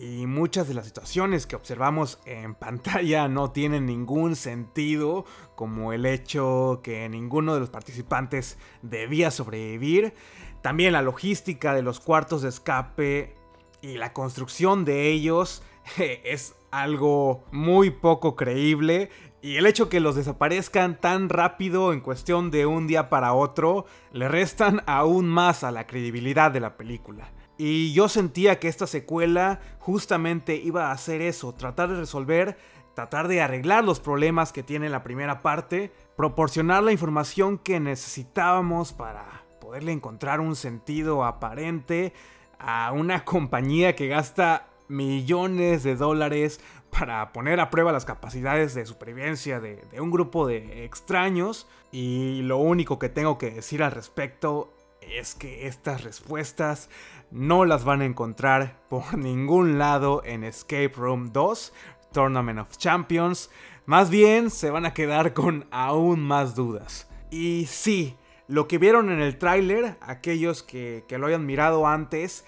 y 0.00 0.26
muchas 0.26 0.66
de 0.66 0.72
las 0.72 0.86
situaciones 0.86 1.46
que 1.46 1.56
observamos 1.56 2.20
en 2.24 2.54
pantalla 2.54 3.28
no 3.28 3.50
tienen 3.50 3.84
ningún 3.84 4.34
sentido, 4.34 5.26
como 5.56 5.92
el 5.92 6.06
hecho 6.06 6.80
que 6.82 7.06
ninguno 7.10 7.52
de 7.52 7.60
los 7.60 7.68
participantes 7.68 8.56
debía 8.80 9.30
sobrevivir. 9.30 10.14
También 10.62 10.94
la 10.94 11.02
logística 11.02 11.74
de 11.74 11.82
los 11.82 12.00
cuartos 12.00 12.40
de 12.40 12.48
escape 12.48 13.34
y 13.82 13.98
la 13.98 14.14
construcción 14.14 14.86
de 14.86 15.10
ellos 15.10 15.62
es 15.98 16.54
algo 16.70 17.44
muy 17.52 17.90
poco 17.90 18.36
creíble. 18.36 19.10
Y 19.42 19.56
el 19.56 19.66
hecho 19.66 19.90
que 19.90 20.00
los 20.00 20.16
desaparezcan 20.16 20.98
tan 20.98 21.28
rápido 21.28 21.92
en 21.92 22.00
cuestión 22.00 22.50
de 22.50 22.64
un 22.64 22.86
día 22.86 23.10
para 23.10 23.34
otro 23.34 23.84
le 24.12 24.28
restan 24.28 24.82
aún 24.86 25.28
más 25.28 25.62
a 25.62 25.70
la 25.70 25.86
credibilidad 25.86 26.50
de 26.50 26.60
la 26.60 26.78
película. 26.78 27.30
Y 27.62 27.92
yo 27.92 28.08
sentía 28.08 28.58
que 28.58 28.68
esta 28.68 28.86
secuela 28.86 29.60
justamente 29.80 30.56
iba 30.56 30.86
a 30.86 30.92
hacer 30.92 31.20
eso, 31.20 31.52
tratar 31.52 31.90
de 31.90 31.96
resolver, 31.96 32.56
tratar 32.94 33.28
de 33.28 33.42
arreglar 33.42 33.84
los 33.84 34.00
problemas 34.00 34.50
que 34.50 34.62
tiene 34.62 34.88
la 34.88 35.02
primera 35.02 35.42
parte, 35.42 35.92
proporcionar 36.16 36.82
la 36.82 36.92
información 36.92 37.58
que 37.58 37.78
necesitábamos 37.78 38.94
para 38.94 39.44
poderle 39.60 39.92
encontrar 39.92 40.40
un 40.40 40.56
sentido 40.56 41.22
aparente 41.22 42.14
a 42.58 42.92
una 42.92 43.24
compañía 43.26 43.94
que 43.94 44.08
gasta 44.08 44.66
millones 44.88 45.82
de 45.82 45.96
dólares 45.96 46.60
para 46.88 47.30
poner 47.34 47.60
a 47.60 47.68
prueba 47.68 47.92
las 47.92 48.06
capacidades 48.06 48.74
de 48.74 48.86
supervivencia 48.86 49.60
de, 49.60 49.84
un 50.00 50.10
grupo 50.10 50.46
de 50.46 50.86
extraños. 50.86 51.68
Y 51.92 52.40
lo 52.40 52.56
único 52.56 52.98
que 52.98 53.10
tengo 53.10 53.36
que 53.36 53.50
decir 53.50 53.82
al 53.82 53.92
respecto 53.92 54.72
es 55.10 55.34
que 55.34 55.66
estas 55.66 56.04
respuestas 56.04 56.88
no 57.30 57.64
las 57.64 57.84
van 57.84 58.00
a 58.00 58.04
encontrar 58.04 58.80
por 58.88 59.16
ningún 59.18 59.78
lado 59.78 60.22
en 60.24 60.44
Escape 60.44 60.92
Room 60.96 61.32
2, 61.32 61.72
Tournament 62.12 62.60
of 62.60 62.76
Champions. 62.76 63.50
Más 63.86 64.10
bien 64.10 64.50
se 64.50 64.70
van 64.70 64.86
a 64.86 64.94
quedar 64.94 65.34
con 65.34 65.66
aún 65.70 66.20
más 66.20 66.54
dudas. 66.54 67.08
Y 67.30 67.66
sí, 67.66 68.16
lo 68.48 68.68
que 68.68 68.78
vieron 68.78 69.10
en 69.10 69.20
el 69.20 69.38
tráiler, 69.38 69.96
aquellos 70.00 70.62
que, 70.62 71.04
que 71.08 71.18
lo 71.18 71.26
hayan 71.26 71.46
mirado 71.46 71.86
antes, 71.86 72.44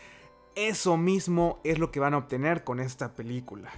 eso 0.54 0.96
mismo 0.96 1.60
es 1.64 1.78
lo 1.78 1.90
que 1.90 2.00
van 2.00 2.14
a 2.14 2.18
obtener 2.18 2.64
con 2.64 2.80
esta 2.80 3.14
película. 3.14 3.70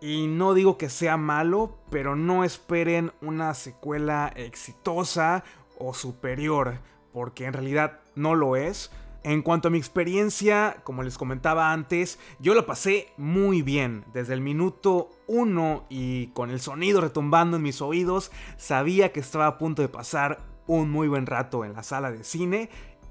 Y 0.00 0.26
no 0.26 0.52
digo 0.52 0.78
que 0.78 0.90
sea 0.90 1.16
malo, 1.16 1.78
pero 1.88 2.16
no 2.16 2.42
esperen 2.42 3.12
una 3.20 3.54
secuela 3.54 4.32
exitosa 4.34 5.44
o 5.78 5.94
superior, 5.94 6.78
porque 7.12 7.44
en 7.46 7.52
realidad 7.52 8.00
no 8.14 8.34
lo 8.34 8.56
es. 8.56 8.90
En 9.24 9.42
cuanto 9.42 9.68
a 9.68 9.70
mi 9.70 9.78
experiencia, 9.78 10.78
como 10.82 11.04
les 11.04 11.16
comentaba 11.16 11.72
antes, 11.72 12.18
yo 12.40 12.54
lo 12.54 12.66
pasé 12.66 13.08
muy 13.16 13.62
bien. 13.62 14.04
Desde 14.12 14.34
el 14.34 14.40
minuto 14.40 15.10
1 15.28 15.86
y 15.88 16.28
con 16.28 16.50
el 16.50 16.60
sonido 16.60 17.00
retumbando 17.00 17.56
en 17.56 17.62
mis 17.62 17.80
oídos, 17.80 18.32
sabía 18.56 19.12
que 19.12 19.20
estaba 19.20 19.46
a 19.46 19.58
punto 19.58 19.80
de 19.80 19.88
pasar 19.88 20.40
un 20.66 20.90
muy 20.90 21.06
buen 21.06 21.26
rato 21.26 21.64
en 21.64 21.72
la 21.72 21.84
sala 21.84 22.10
de 22.10 22.24
cine 22.24 22.68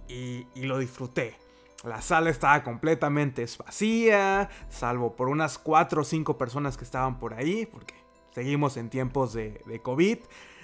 y, 0.09 0.45
lo 0.55 0.79
disfruté. 0.79 1.37
La 1.85 2.01
sala 2.01 2.29
estaba 2.29 2.61
completamente 2.61 3.45
vacía, 3.57 4.49
salvo 4.69 5.15
por 5.15 5.29
unas 5.29 5.57
4 5.57 6.01
o 6.01 6.03
5 6.03 6.37
personas 6.37 6.77
que 6.77 6.83
estaban 6.83 7.19
por 7.19 7.33
ahí, 7.33 7.65
porque 7.65 7.95
seguimos 8.31 8.75
en 8.75 8.89
tiempos 8.89 9.33
de 9.33 9.79
COVID. 9.81 10.19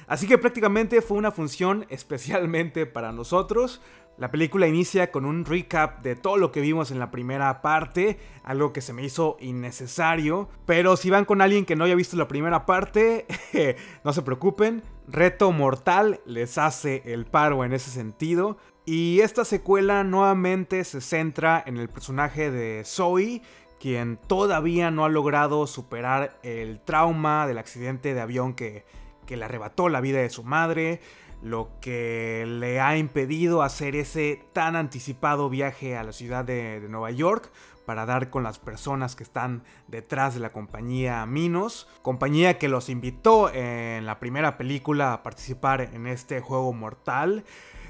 Así 0.08 0.26
que 0.26 0.38
prácticamente 0.38 1.02
fue 1.02 1.18
una 1.18 1.32
función 1.32 1.86
especialmente 1.90 2.86
para 2.86 3.12
nosotros. 3.12 3.82
La 4.18 4.32
película 4.32 4.68
inicia 4.68 5.12
con 5.12 5.26
un 5.26 5.46
recap 5.46 6.02
de 6.02 6.16
todo 6.16 6.38
lo 6.38 6.52
que 6.52 6.62
vimos 6.62 6.90
en 6.90 6.98
la 6.98 7.12
primera 7.12 7.62
parte, 7.62 8.18
algo 8.44 8.74
que 8.74 8.82
se 8.82 8.94
me 8.94 9.04
hizo 9.04 9.38
innecesario, 9.40 10.50
pero 10.66 10.98
si 10.98 11.12
van 11.12 11.26
con 11.26 11.40
alguien 11.40 11.66
que 11.66 11.76
no 11.76 11.84
haya 11.84 11.94
visto 11.94 12.18
la 12.18 12.28
primera 12.28 12.66
parte, 12.66 13.28
no 14.04 14.14
se 14.14 14.24
preocupen, 14.24 14.82
Reto 15.08 15.52
Mortal 15.52 16.22
les 16.26 16.58
hace 16.58 17.04
el 17.06 17.26
paro 17.26 17.64
en 17.64 17.74
ese 17.74 17.92
sentido. 17.92 18.58
Y 18.86 19.20
esta 19.20 19.44
secuela 19.44 20.04
nuevamente 20.04 20.84
se 20.86 21.02
centra 21.02 21.62
en 21.68 21.78
el 21.78 21.90
personaje 21.90 22.50
de 22.50 22.84
Zoe, 22.86 23.42
quien 23.80 24.18
todavía 24.18 24.90
no 24.90 25.06
ha 25.06 25.10
logrado 25.10 25.68
superar 25.68 26.40
el 26.42 26.80
trauma 26.80 27.46
del 27.46 27.58
accidente 27.60 28.14
de 28.14 28.22
avión 28.22 28.56
que, 28.56 28.86
que 29.28 29.38
le 29.38 29.46
arrebató 29.46 29.90
la 29.90 30.02
vida 30.02 30.18
de 30.18 30.32
su 30.32 30.44
madre 30.44 31.02
lo 31.42 31.70
que 31.82 32.46
le 32.48 32.80
ha 32.80 32.98
impedido 32.98 33.62
hacer 33.62 33.96
ese 33.96 34.44
tan 34.54 34.76
anticipado 34.76 35.50
viaje 35.50 35.96
a 35.96 36.04
la 36.04 36.12
ciudad 36.12 36.44
de, 36.44 36.86
Nueva 36.90 37.12
York 37.12 37.52
para 37.86 38.06
dar 38.06 38.30
con 38.30 38.44
las 38.44 38.60
personas 38.60 39.16
que 39.16 39.24
están 39.24 39.64
detrás 39.88 40.34
de 40.34 40.40
la 40.40 40.52
compañía 40.52 41.26
Minos, 41.26 41.88
compañía 42.02 42.58
que 42.58 42.68
los 42.68 42.90
invitó 42.90 43.54
en 43.54 44.06
la 44.06 44.20
primera 44.20 44.58
película 44.58 45.14
a 45.14 45.24
participar 45.24 45.82
en 45.82 46.08
este 46.08 46.42
juego 46.42 46.74
mortal. 46.74 47.46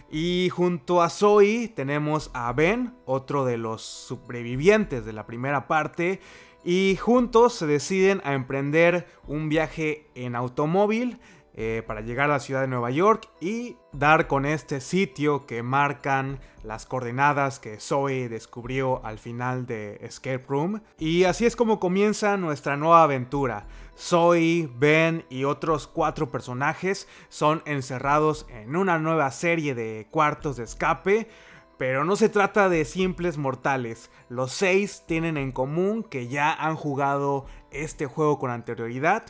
Y 0.10 0.50
junto 0.50 1.02
a 1.02 1.10
Zoe 1.10 1.68
tenemos 1.68 2.32
a 2.34 2.54
Ben, 2.54 2.94
otro 3.06 3.44
de 3.44 3.58
los 3.58 3.82
sobrevivientes 3.82 5.04
de 5.04 5.14
la 5.14 5.26
primera 5.26 5.68
parte, 5.68 6.22
y 6.64 6.98
juntos 6.98 7.54
se 7.54 7.68
deciden 7.68 8.22
a 8.24 8.34
emprender 8.34 9.08
un 9.28 9.50
viaje 9.50 10.08
en 10.16 10.36
automóvil 10.36 11.20
eh, 11.60 11.82
para 11.88 12.02
llegar 12.02 12.30
a 12.30 12.34
la 12.34 12.40
ciudad 12.40 12.62
de 12.62 12.68
Nueva 12.68 12.92
York 12.92 13.30
y 13.42 13.78
dar 13.92 14.28
con 14.28 14.46
este 14.46 14.80
sitio 14.80 15.48
que 15.48 15.64
marcan 15.64 16.40
las 16.64 16.86
coordenadas 16.86 17.58
que 17.58 17.80
Zoe 17.80 18.30
descubrió 18.30 19.04
al 19.04 19.18
final 19.18 19.66
de 19.66 19.98
Escape 20.02 20.46
Room. 20.48 20.84
Y 21.00 21.24
así 21.24 21.48
es 21.48 21.56
como 21.56 21.80
comienza 21.80 22.38
nuestra 22.38 22.78
nueva 22.78 23.02
aventura. 23.02 23.66
Zoe, 23.98 24.70
Ben 24.78 25.26
y 25.32 25.46
otros 25.46 25.88
cuatro 25.88 26.30
personajes 26.30 27.08
son 27.30 27.64
encerrados 27.66 28.46
en 28.50 28.76
una 28.76 29.00
nueva 29.00 29.32
serie 29.32 29.74
de 29.74 30.08
cuartos 30.12 30.58
de 30.58 30.64
escape. 30.66 31.28
Pero 31.78 32.04
no 32.04 32.16
se 32.16 32.30
trata 32.30 32.70
de 32.70 32.86
simples 32.86 33.38
mortales. 33.38 34.10
Los 34.30 34.52
seis 34.52 35.04
tienen 35.06 35.38
en 35.38 35.52
común 35.52 36.04
que 36.04 36.28
ya 36.28 36.54
han 36.54 36.76
jugado 36.76 37.46
este 37.72 38.08
juego 38.08 38.40
con 38.40 38.50
anterioridad 38.50 39.26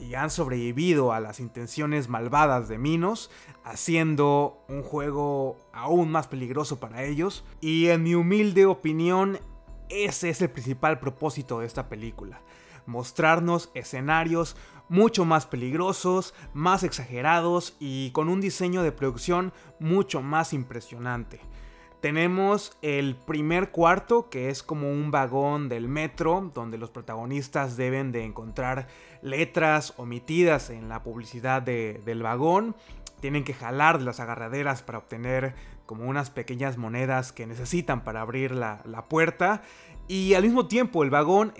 y 0.00 0.14
han 0.14 0.30
sobrevivido 0.30 1.12
a 1.12 1.18
las 1.18 1.40
intenciones 1.40 2.08
malvadas 2.08 2.68
de 2.68 2.78
Minos, 2.78 3.30
haciendo 3.64 4.64
un 4.68 4.82
juego 4.82 5.58
aún 5.72 6.10
más 6.12 6.28
peligroso 6.28 6.78
para 6.78 7.02
ellos. 7.02 7.44
Y 7.60 7.88
en 7.88 8.04
mi 8.04 8.14
humilde 8.14 8.66
opinión, 8.66 9.40
ese 9.88 10.30
es 10.30 10.40
el 10.40 10.50
principal 10.50 11.00
propósito 11.00 11.60
de 11.60 11.66
esta 11.66 11.88
película. 11.88 12.40
Mostrarnos 12.86 13.70
escenarios 13.74 14.56
mucho 14.88 15.24
más 15.24 15.46
peligrosos, 15.46 16.32
más 16.54 16.82
exagerados 16.82 17.76
y 17.78 18.10
con 18.12 18.28
un 18.28 18.40
diseño 18.40 18.82
de 18.82 18.92
producción 18.92 19.52
mucho 19.80 20.22
más 20.22 20.52
impresionante. 20.52 21.40
Tenemos 22.00 22.76
el 22.80 23.16
primer 23.16 23.70
cuarto, 23.70 24.30
que 24.30 24.50
es 24.50 24.62
como 24.62 24.92
un 24.92 25.10
vagón 25.10 25.68
del 25.68 25.88
metro, 25.88 26.52
donde 26.54 26.78
los 26.78 26.90
protagonistas 26.90 27.76
deben 27.76 28.12
de 28.12 28.24
encontrar 28.24 28.86
letras 29.20 29.94
omitidas 29.96 30.70
en 30.70 30.88
la 30.88 31.02
publicidad 31.02 31.60
del 31.60 32.22
vagón. 32.22 32.76
Tienen 33.20 33.42
que 33.42 33.52
jalar 33.52 33.98
de 33.98 34.04
las 34.04 34.20
agarraderas 34.20 34.82
para 34.82 34.98
obtener 34.98 35.54
como 35.86 36.04
unas 36.04 36.30
pequeñas 36.30 36.76
monedas 36.76 37.32
que 37.32 37.48
necesitan 37.48 38.04
para 38.04 38.20
abrir 38.20 38.52
la, 38.52 39.04
puerta. 39.08 39.62
Y 40.06 40.34
al 40.34 40.44
mismo 40.44 40.68
tiempo 40.68 41.02
el 41.02 41.10
vagón 41.10 41.52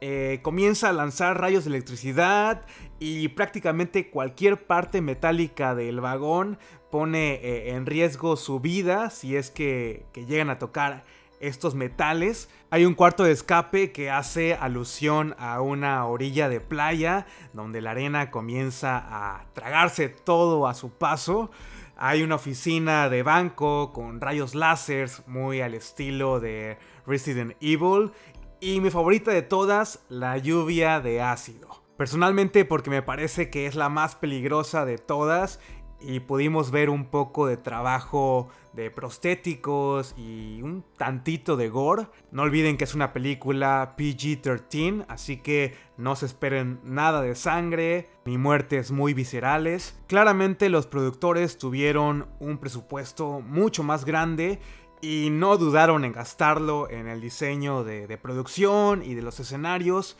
eh, 0.00 0.40
comienza 0.42 0.90
a 0.90 0.92
lanzar 0.92 1.40
rayos 1.40 1.64
de 1.64 1.70
electricidad 1.70 2.66
y 2.98 3.28
prácticamente 3.28 4.10
cualquier 4.10 4.66
parte 4.66 5.00
metálica 5.00 5.74
del 5.74 6.00
vagón 6.00 6.58
pone 6.90 7.34
eh, 7.34 7.70
en 7.70 7.86
riesgo 7.86 8.36
su 8.36 8.60
vida 8.60 9.10
si 9.10 9.36
es 9.36 9.50
que, 9.50 10.06
que 10.12 10.26
llegan 10.26 10.50
a 10.50 10.58
tocar 10.58 11.04
estos 11.40 11.74
metales. 11.74 12.48
Hay 12.70 12.84
un 12.84 12.94
cuarto 12.94 13.24
de 13.24 13.32
escape 13.32 13.92
que 13.92 14.10
hace 14.10 14.54
alusión 14.54 15.34
a 15.38 15.60
una 15.60 16.06
orilla 16.06 16.48
de 16.48 16.60
playa 16.60 17.26
donde 17.52 17.80
la 17.80 17.92
arena 17.92 18.30
comienza 18.30 19.04
a 19.06 19.44
tragarse 19.54 20.08
todo 20.08 20.66
a 20.66 20.74
su 20.74 20.90
paso. 20.90 21.50
Hay 21.96 22.22
una 22.22 22.34
oficina 22.34 23.08
de 23.08 23.22
banco 23.22 23.92
con 23.92 24.20
rayos 24.20 24.54
láser 24.54 25.10
muy 25.26 25.60
al 25.60 25.74
estilo 25.74 26.40
de 26.40 26.76
Resident 27.06 27.56
Evil. 27.60 28.10
Y 28.60 28.80
mi 28.80 28.90
favorita 28.90 29.30
de 29.30 29.42
todas, 29.42 30.04
la 30.08 30.38
lluvia 30.38 31.00
de 31.00 31.20
ácido. 31.20 31.68
Personalmente 31.96 32.64
porque 32.64 32.90
me 32.90 33.02
parece 33.02 33.50
que 33.50 33.66
es 33.66 33.74
la 33.74 33.88
más 33.88 34.16
peligrosa 34.16 34.84
de 34.84 34.98
todas 34.98 35.60
y 36.00 36.20
pudimos 36.20 36.70
ver 36.70 36.90
un 36.90 37.06
poco 37.06 37.46
de 37.46 37.56
trabajo 37.56 38.48
de 38.72 38.90
prostéticos 38.90 40.14
y 40.18 40.60
un 40.62 40.84
tantito 40.96 41.56
de 41.56 41.68
gore. 41.68 42.08
No 42.30 42.42
olviden 42.42 42.76
que 42.76 42.84
es 42.84 42.94
una 42.94 43.12
película 43.12 43.94
PG-13, 43.96 45.06
así 45.08 45.36
que 45.38 45.76
no 45.96 46.16
se 46.16 46.26
esperen 46.26 46.80
nada 46.82 47.22
de 47.22 47.34
sangre 47.36 48.10
ni 48.24 48.36
muertes 48.36 48.90
muy 48.90 49.14
viscerales. 49.14 49.98
Claramente 50.08 50.68
los 50.68 50.86
productores 50.86 51.56
tuvieron 51.58 52.26
un 52.40 52.58
presupuesto 52.58 53.40
mucho 53.40 53.82
más 53.82 54.04
grande 54.04 54.58
y 55.00 55.28
no 55.30 55.56
dudaron 55.56 56.04
en 56.04 56.12
gastarlo 56.12 56.88
en 56.88 57.08
el 57.08 57.20
diseño 57.20 57.84
de, 57.84 58.18
producción 58.18 59.02
y 59.02 59.14
de 59.14 59.22
los 59.22 59.38
escenarios. 59.40 60.16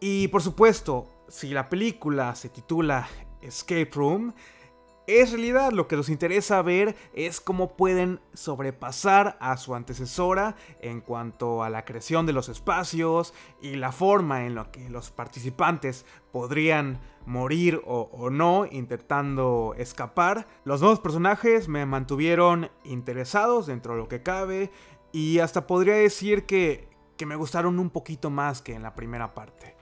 Y 0.00 0.28
por 0.28 0.42
supuesto, 0.42 1.06
si 1.28 1.50
la 1.50 1.68
película 1.68 2.34
se 2.34 2.48
titula 2.48 3.08
Escape 3.40 3.90
Room, 3.94 4.34
es 5.06 5.30
realidad, 5.30 5.70
lo 5.70 5.86
que 5.86 5.94
nos 5.94 6.08
interesa 6.08 6.60
ver 6.62 6.96
es 7.12 7.40
cómo 7.40 7.76
pueden 7.76 8.20
sobrepasar 8.34 9.36
a 9.40 9.56
su 9.56 9.76
antecesora 9.76 10.56
en 10.80 11.00
cuanto 11.00 11.62
a 11.62 11.70
la 11.70 11.84
creación 11.84 12.26
de 12.26 12.32
los 12.32 12.48
espacios 12.48 13.32
y 13.62 13.76
la 13.76 13.92
forma 13.92 14.46
en 14.46 14.56
la 14.56 14.72
que 14.72 14.90
los 14.90 15.12
participantes 15.12 16.04
podrían 16.32 16.98
morir 17.26 17.82
o, 17.84 18.30
no 18.30 18.66
intentando 18.70 19.74
escapar. 19.76 20.46
Los 20.64 20.80
nuevos 20.80 21.00
personajes 21.00 21.68
me 21.68 21.84
mantuvieron 21.84 22.70
interesados 22.84 23.66
dentro 23.66 23.94
de 23.94 24.00
lo 24.00 24.08
que 24.08 24.22
cabe 24.22 24.70
y 25.12 25.40
hasta 25.40 25.66
podría 25.66 25.94
decir 25.94 26.46
que, 26.46 26.88
me 27.26 27.36
gustaron 27.36 27.78
un 27.78 27.90
poquito 27.90 28.30
más 28.30 28.62
que 28.62 28.74
en 28.74 28.82
la 28.82 28.94
primera 28.94 29.34
parte. 29.34 29.74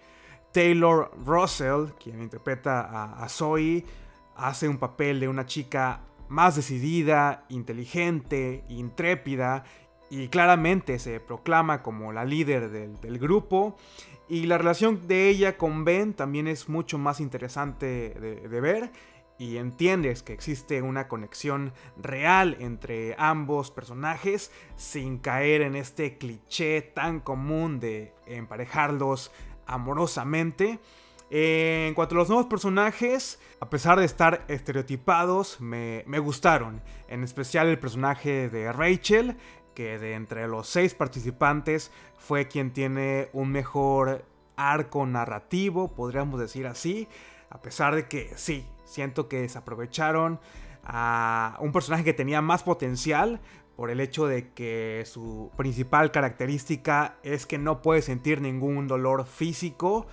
Taylor 0.52 1.10
Russell, 1.24 1.92
quien 1.98 2.22
interpreta 2.22 3.12
a 3.12 3.28
Zoe, 3.28 3.84
hace 4.36 4.68
un 4.68 4.78
papel 4.78 5.20
de 5.20 5.28
una 5.28 5.46
chica 5.46 6.02
más 6.28 6.56
decidida, 6.56 7.44
inteligente, 7.48 8.64
intrépida 8.68 9.64
y 10.10 10.28
claramente 10.28 10.98
se 10.98 11.20
proclama 11.20 11.82
como 11.82 12.12
la 12.12 12.24
líder 12.24 12.70
del, 12.70 13.18
grupo. 13.18 13.76
Y 14.28 14.46
la 14.46 14.58
relación 14.58 15.06
de 15.06 15.28
ella 15.28 15.56
con 15.56 15.84
Ben 15.84 16.14
también 16.14 16.48
es 16.48 16.68
mucho 16.68 16.98
más 16.98 17.20
interesante 17.20 18.10
de, 18.14 18.60
ver. 18.60 18.90
Y 19.38 19.56
entiendes 19.56 20.22
que 20.22 20.32
existe 20.32 20.80
una 20.80 21.08
conexión 21.08 21.72
real 21.96 22.56
entre 22.60 23.16
ambos 23.18 23.70
personajes 23.70 24.52
sin 24.76 25.18
caer 25.18 25.62
en 25.62 25.74
este 25.74 26.18
cliché 26.18 26.82
tan 26.82 27.20
común 27.20 27.80
de 27.80 28.14
emparejarlos 28.26 29.32
amorosamente. 29.66 30.78
En 31.30 31.94
cuanto 31.94 32.14
a 32.14 32.18
los 32.18 32.28
nuevos 32.28 32.46
personajes, 32.46 33.40
a 33.58 33.68
pesar 33.68 33.98
de 33.98 34.04
estar 34.04 34.44
estereotipados, 34.46 35.60
me, 35.60 36.04
gustaron. 36.20 36.82
En 37.08 37.24
especial 37.24 37.66
el 37.66 37.78
personaje 37.78 38.48
de 38.48 38.72
Rachel, 38.72 39.36
que 39.74 39.98
de 39.98 40.14
entre 40.14 40.48
los 40.48 40.68
seis 40.68 40.94
participantes 40.94 41.90
fue 42.16 42.48
quien 42.48 42.72
tiene 42.72 43.28
un 43.32 43.50
mejor 43.50 44.24
arco 44.56 45.04
narrativo, 45.06 45.88
podríamos 45.94 46.40
decir 46.40 46.66
así. 46.66 47.08
A 47.50 47.60
pesar 47.60 47.94
de 47.94 48.08
que 48.08 48.32
sí, 48.36 48.66
siento 48.84 49.28
que 49.28 49.40
desaprovecharon 49.40 50.40
a 50.84 51.56
un 51.60 51.72
personaje 51.72 52.04
que 52.04 52.12
tenía 52.12 52.40
más 52.40 52.62
potencial 52.62 53.40
por 53.76 53.90
el 53.90 54.00
hecho 54.00 54.26
de 54.26 54.52
que 54.52 55.02
su 55.06 55.50
principal 55.56 56.12
característica 56.12 57.16
es 57.22 57.46
que 57.46 57.58
no 57.58 57.82
puede 57.82 58.02
sentir 58.02 58.40
ningún 58.40 58.86
dolor 58.86 59.26
físico 59.26 60.06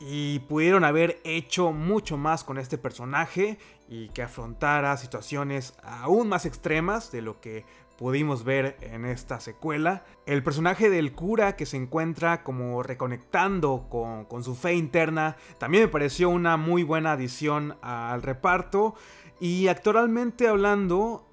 y 0.00 0.40
pudieron 0.40 0.84
haber 0.84 1.20
hecho 1.24 1.72
mucho 1.72 2.16
más 2.16 2.44
con 2.44 2.58
este 2.58 2.78
personaje 2.78 3.58
y 3.88 4.08
que 4.10 4.22
afrontara 4.22 4.96
situaciones 4.96 5.74
aún 5.82 6.28
más 6.28 6.46
extremas 6.46 7.10
de 7.10 7.22
lo 7.22 7.40
que 7.40 7.64
pudimos 7.98 8.44
ver 8.44 8.76
en 8.80 9.04
esta 9.04 9.40
secuela. 9.40 10.04
El 10.24 10.44
personaje 10.44 10.88
del 10.88 11.12
cura 11.12 11.56
que 11.56 11.66
se 11.66 11.76
encuentra 11.76 12.44
como 12.44 12.82
reconectando 12.84 13.88
con, 13.90 14.44
su 14.44 14.54
fe 14.54 14.74
interna 14.74 15.36
también 15.58 15.84
me 15.84 15.88
pareció 15.88 16.30
una 16.30 16.56
muy 16.56 16.84
buena 16.84 17.12
adición 17.12 17.76
al 17.82 18.22
reparto. 18.22 18.94
Y 19.40 19.66
actoralmente 19.66 20.46
hablando, 20.46 21.26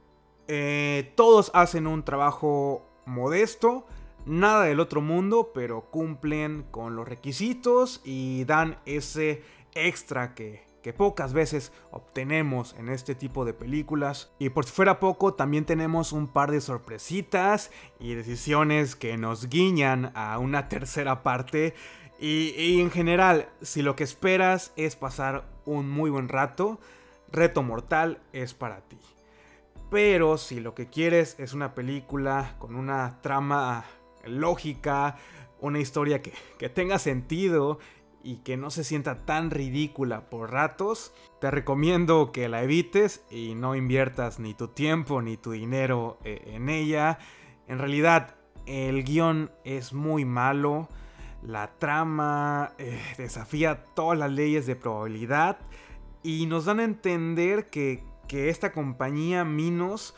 eh, 0.47 1.13
todos 1.15 1.51
hacen 1.53 1.85
un 1.85 2.03
trabajo 2.03 2.83
modesto, 3.05 3.85
nada 4.25 4.65
del 4.65 4.79
otro 4.79 5.01
mundo, 5.01 5.51
pero 5.53 5.89
cumplen 5.91 6.63
con 6.71 6.95
los 6.95 7.07
requisitos 7.07 8.01
y 8.03 8.43
dan 8.45 8.77
ese 8.85 9.43
extra 9.73 10.33
que, 10.33 10.63
que 10.85 10.93
pocas 10.93 11.33
veces 11.33 11.71
obtenemos 11.89 12.75
en 12.77 12.89
este 12.89 13.15
tipo 13.15 13.43
de 13.43 13.53
películas. 13.53 14.31
Y 14.37 14.49
por 14.49 14.65
si 14.65 14.71
fuera 14.71 14.99
poco, 14.99 15.33
también 15.33 15.65
tenemos 15.65 16.11
un 16.11 16.27
par 16.27 16.51
de 16.51 16.61
sorpresitas 16.61 17.71
y 17.99 18.13
decisiones 18.13 18.95
que 18.95 19.17
nos 19.17 19.49
guiñan 19.49 20.11
a 20.13 20.37
una 20.37 20.69
tercera 20.69 21.23
parte. 21.23 21.73
Y, 22.19 22.79
en 22.79 22.91
general, 22.91 23.49
si 23.63 23.81
lo 23.81 23.95
que 23.95 24.03
esperas 24.03 24.73
es 24.75 24.95
pasar 24.95 25.45
un 25.65 25.89
muy 25.89 26.11
buen 26.11 26.29
rato, 26.29 26.79
Reto 27.31 27.63
Mortal 27.63 28.21
es 28.31 28.53
para 28.53 28.81
ti. 28.81 28.99
Pero 29.89 30.37
si 30.37 30.59
lo 30.59 30.75
que 30.75 30.87
quieres 30.87 31.35
es 31.39 31.53
una 31.53 31.73
película 31.73 32.57
con 32.59 32.75
una 32.75 33.21
trama 33.21 33.85
lógica, 34.27 35.17
una 35.59 35.79
historia 35.79 36.21
que, 36.21 36.33
que 36.57 36.69
tenga 36.69 36.99
sentido 36.99 37.79
y 38.25 38.37
que 38.37 38.57
no 38.57 38.71
se 38.71 38.83
sienta 38.83 39.23
tan 39.23 39.51
ridícula 39.51 40.31
por 40.31 40.51
ratos, 40.51 41.13
te 41.39 41.51
recomiendo 41.51 42.31
que 42.31 42.49
la 42.49 42.63
evites 42.63 43.23
y 43.29 43.53
no 43.53 43.75
inviertas 43.75 44.39
ni 44.39 44.55
tu 44.55 44.69
tiempo 44.69 45.21
ni 45.21 45.37
tu 45.37 45.51
dinero 45.51 46.17
eh, 46.23 46.41
en 46.55 46.69
ella. 46.69 47.19
En 47.67 47.77
realidad, 47.77 48.35
el 48.65 49.03
guion 49.03 49.51
es 49.63 49.93
muy 49.93 50.25
malo, 50.25 50.89
la 51.43 51.77
trama 51.77 52.73
eh, 52.79 52.99
desafía 53.15 53.83
todas 53.93 54.17
las 54.17 54.31
leyes 54.31 54.65
de 54.65 54.75
probabilidad 54.75 55.59
y 56.23 56.47
nos 56.47 56.65
dan 56.65 56.79
a 56.79 56.83
entender 56.83 57.69
que, 57.69 58.03
que 58.27 58.49
esta 58.49 58.71
compañía 58.71 59.45
Minos 59.45 60.15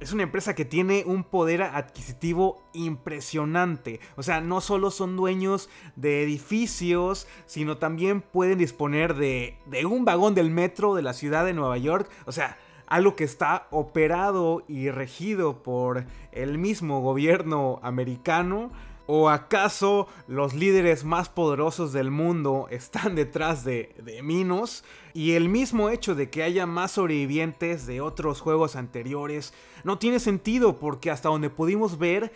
es 0.00 0.12
una 0.12 0.24
empresa 0.24 0.54
que 0.54 0.64
tiene 0.64 1.04
un 1.06 1.24
poder 1.24 1.62
adquisitivo 1.62 2.62
impresionante. 2.74 4.00
O 4.16 4.22
sea, 4.22 4.40
no 4.40 4.60
solo 4.60 4.90
son 4.90 5.16
dueños 5.16 5.70
de 5.96 6.22
edificios, 6.22 7.26
sino 7.46 7.78
también 7.78 8.20
pueden 8.20 8.58
disponer 8.58 9.14
de, 9.14 9.56
de, 9.66 9.86
un 9.86 10.04
vagón 10.04 10.34
del 10.34 10.50
metro 10.50 10.94
de 10.94 11.02
la 11.02 11.14
ciudad 11.14 11.46
de 11.46 11.54
Nueva 11.54 11.78
York. 11.78 12.10
O 12.26 12.32
sea, 12.32 12.58
algo 12.86 13.16
que 13.16 13.24
está 13.24 13.66
operado 13.70 14.64
y 14.68 14.90
regido 14.90 15.62
por 15.62 16.04
el 16.32 16.58
mismo 16.58 17.00
gobierno 17.00 17.80
americano. 17.82 18.70
¿O 19.08 19.28
acaso 19.28 20.08
los 20.26 20.52
líderes 20.54 21.04
más 21.04 21.28
poderosos 21.28 21.92
del 21.92 22.10
mundo 22.10 22.66
están 22.70 23.14
detrás 23.14 23.64
de, 23.64 23.94
de, 24.02 24.22
Minos? 24.22 24.84
Y 25.14 25.32
el 25.32 25.48
mismo 25.48 25.90
hecho 25.90 26.14
de 26.14 26.28
que 26.28 26.42
haya 26.42 26.66
más 26.66 26.92
sobrevivientes 26.92 27.86
de 27.86 28.00
otros 28.00 28.40
juegos 28.40 28.74
anteriores 28.74 29.54
no 29.84 29.98
tiene 29.98 30.18
sentido 30.18 30.78
porque 30.78 31.10
hasta 31.10 31.28
donde 31.28 31.50
pudimos 31.50 31.98
ver, 31.98 32.32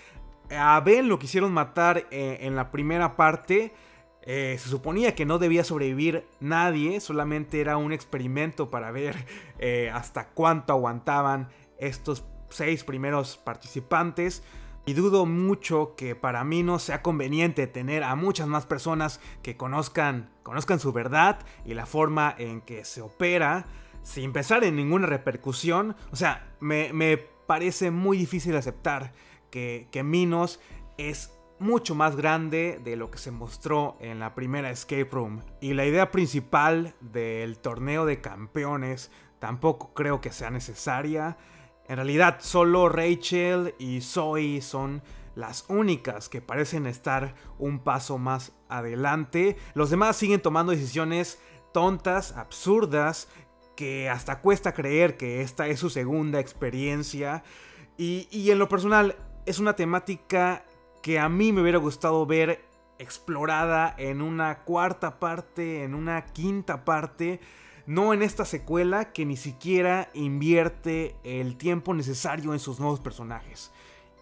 a 0.50 0.80
Ben 0.80 1.08
lo 1.08 1.18
quisieron 1.18 1.52
matar 1.52 2.06
eh, 2.10 2.38
en 2.42 2.56
la 2.56 2.70
primera 2.70 3.16
parte. 3.16 3.72
Eh, 4.22 4.56
se 4.58 4.68
suponía 4.68 5.14
que 5.14 5.24
no 5.24 5.38
debía 5.38 5.64
sobrevivir 5.64 6.26
nadie, 6.40 7.00
solamente 7.00 7.60
era 7.60 7.78
un 7.78 7.92
experimento 7.92 8.70
para 8.70 8.90
ver 8.90 9.16
eh, 9.58 9.90
hasta 9.92 10.28
cuánto 10.28 10.74
aguantaban 10.74 11.48
estos 11.78 12.24
seis 12.50 12.84
primeros 12.84 13.38
participantes. 13.38 14.42
Y 14.86 14.94
dudo 14.94 15.26
mucho 15.26 15.94
que 15.96 16.14
para 16.14 16.42
mí 16.42 16.62
no 16.62 16.78
sea 16.78 17.02
conveniente 17.02 17.66
tener 17.66 18.02
a 18.02 18.14
muchas 18.16 18.48
más 18.48 18.66
personas 18.66 19.20
que 19.42 19.56
conozcan, 19.56 20.30
conozcan 20.42 20.80
su 20.80 20.92
verdad 20.92 21.38
y 21.64 21.74
la 21.74 21.86
forma 21.86 22.34
en 22.38 22.60
que 22.62 22.84
se 22.84 23.02
opera 23.02 23.66
sin 24.02 24.32
pensar 24.32 24.64
en 24.64 24.76
ninguna 24.76 25.06
repercusión. 25.06 25.96
O 26.12 26.16
sea, 26.16 26.54
me, 26.60 27.18
parece 27.46 27.90
muy 27.90 28.16
difícil 28.16 28.56
aceptar 28.56 29.12
que, 29.50 29.88
que 29.90 30.02
Minos 30.02 30.60
es 30.96 31.32
mucho 31.58 31.94
más 31.94 32.16
grande 32.16 32.80
de 32.82 32.96
lo 32.96 33.10
que 33.10 33.18
se 33.18 33.30
mostró 33.30 33.96
en 34.00 34.18
la 34.18 34.34
primera 34.34 34.70
escape 34.70 35.08
room. 35.12 35.42
Y 35.60 35.74
la 35.74 35.84
idea 35.84 36.10
principal 36.10 36.94
del 37.00 37.58
torneo 37.58 38.06
de 38.06 38.20
campeones 38.20 39.10
tampoco 39.38 39.92
creo 39.92 40.20
que 40.20 40.32
sea 40.32 40.50
necesaria. 40.50 41.36
En 41.90 41.96
realidad 41.96 42.36
solo 42.38 42.88
Rachel 42.88 43.74
y 43.80 44.00
Zoe 44.00 44.60
son 44.62 45.02
las 45.34 45.64
únicas 45.66 46.28
que 46.28 46.40
parecen 46.40 46.86
estar 46.86 47.34
un 47.58 47.80
paso 47.80 48.16
más 48.16 48.52
adelante. 48.68 49.56
Los 49.74 49.90
demás 49.90 50.14
siguen 50.14 50.40
tomando 50.40 50.70
decisiones 50.70 51.40
tontas, 51.72 52.36
absurdas, 52.36 53.26
que 53.74 54.08
hasta 54.08 54.40
cuesta 54.40 54.72
creer 54.72 55.16
que 55.16 55.42
esta 55.42 55.66
es 55.66 55.80
su 55.80 55.90
segunda 55.90 56.38
experiencia. 56.38 57.42
Y, 57.98 58.28
y, 58.30 58.52
en 58.52 58.60
lo 58.60 58.68
personal 58.68 59.16
es 59.44 59.58
una 59.58 59.74
temática 59.74 60.64
que 61.02 61.18
a 61.18 61.28
mí 61.28 61.50
me 61.50 61.60
hubiera 61.60 61.78
gustado 61.78 62.24
ver 62.24 62.64
explorada 63.00 63.96
en 63.98 64.22
una 64.22 64.60
cuarta 64.60 65.18
parte, 65.18 65.82
en 65.82 65.96
una 65.96 66.24
quinta 66.24 66.84
parte 66.84 67.40
no 67.90 68.14
en 68.14 68.22
esta 68.22 68.44
secuela 68.44 69.12
que 69.12 69.26
ni 69.26 69.36
siquiera 69.36 70.10
invierte 70.14 71.16
el 71.24 71.56
tiempo 71.56 71.92
necesario 71.92 72.52
en 72.52 72.60
sus 72.60 72.78
nuevos 72.78 73.00
personajes 73.00 73.72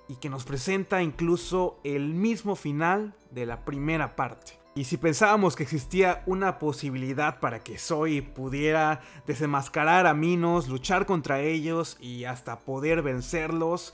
y 0.09 0.15
que 0.15 0.31
nos 0.31 0.45
presenta 0.45 1.03
incluso 1.03 1.79
el 1.85 2.15
mismo 2.15 2.57
final 2.57 3.15
de 3.31 3.45
la 3.45 3.67
primera 3.67 4.17
parte. 4.17 4.53
Y 4.75 4.85
si 4.85 4.97
pensábamos 4.97 5.55
que 5.55 5.65
existía 5.65 6.23
una 6.25 6.59
posibilidad 6.59 7.41
para 7.41 7.63
que 7.63 7.77
Zoe 7.77 8.23
pudiera 8.23 9.03
desenmascarar 9.27 10.07
a 10.07 10.15
Minos, 10.15 10.69
luchar 10.69 11.05
contra 11.05 11.43
ellos 11.43 11.99
y 12.01 12.25
hasta 12.25 12.61
poder 12.61 13.03
vencerlos, 13.03 13.93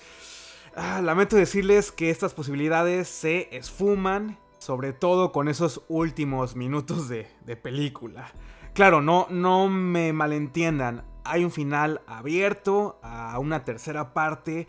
ah, 0.76 1.00
lamento 1.02 1.34
decirles 1.34 1.90
que 1.90 2.10
estas 2.10 2.32
posibilidades 2.32 3.08
se 3.08 3.48
esfuman, 3.50 4.38
sobre 4.58 4.92
todo 4.92 5.32
con 5.32 5.48
esos 5.48 5.82
últimos 5.88 6.54
minutos 6.54 7.08
de, 7.08 7.26
de 7.44 7.56
película. 7.56 8.32
Claro, 8.74 9.00
no, 9.00 9.28
no 9.30 9.68
me 9.68 10.12
malentiendan. 10.12 11.04
Hay 11.22 11.44
un 11.44 11.52
final 11.52 12.00
abierto 12.08 12.98
a 13.04 13.38
una 13.38 13.64
tercera 13.64 14.12
parte. 14.12 14.66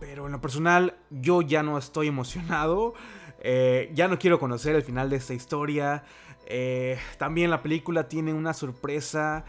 Pero 0.00 0.26
en 0.26 0.32
lo 0.32 0.40
personal, 0.40 0.96
yo 1.10 1.42
ya 1.42 1.62
no 1.62 1.76
estoy 1.76 2.08
emocionado. 2.08 2.94
Eh, 3.40 3.90
ya 3.94 4.08
no 4.08 4.18
quiero 4.18 4.40
conocer 4.40 4.74
el 4.76 4.82
final 4.82 5.10
de 5.10 5.16
esta 5.16 5.34
historia. 5.34 6.04
Eh, 6.46 6.98
también 7.18 7.50
la 7.50 7.62
película 7.62 8.08
tiene 8.08 8.32
una 8.32 8.54
sorpresa 8.54 9.44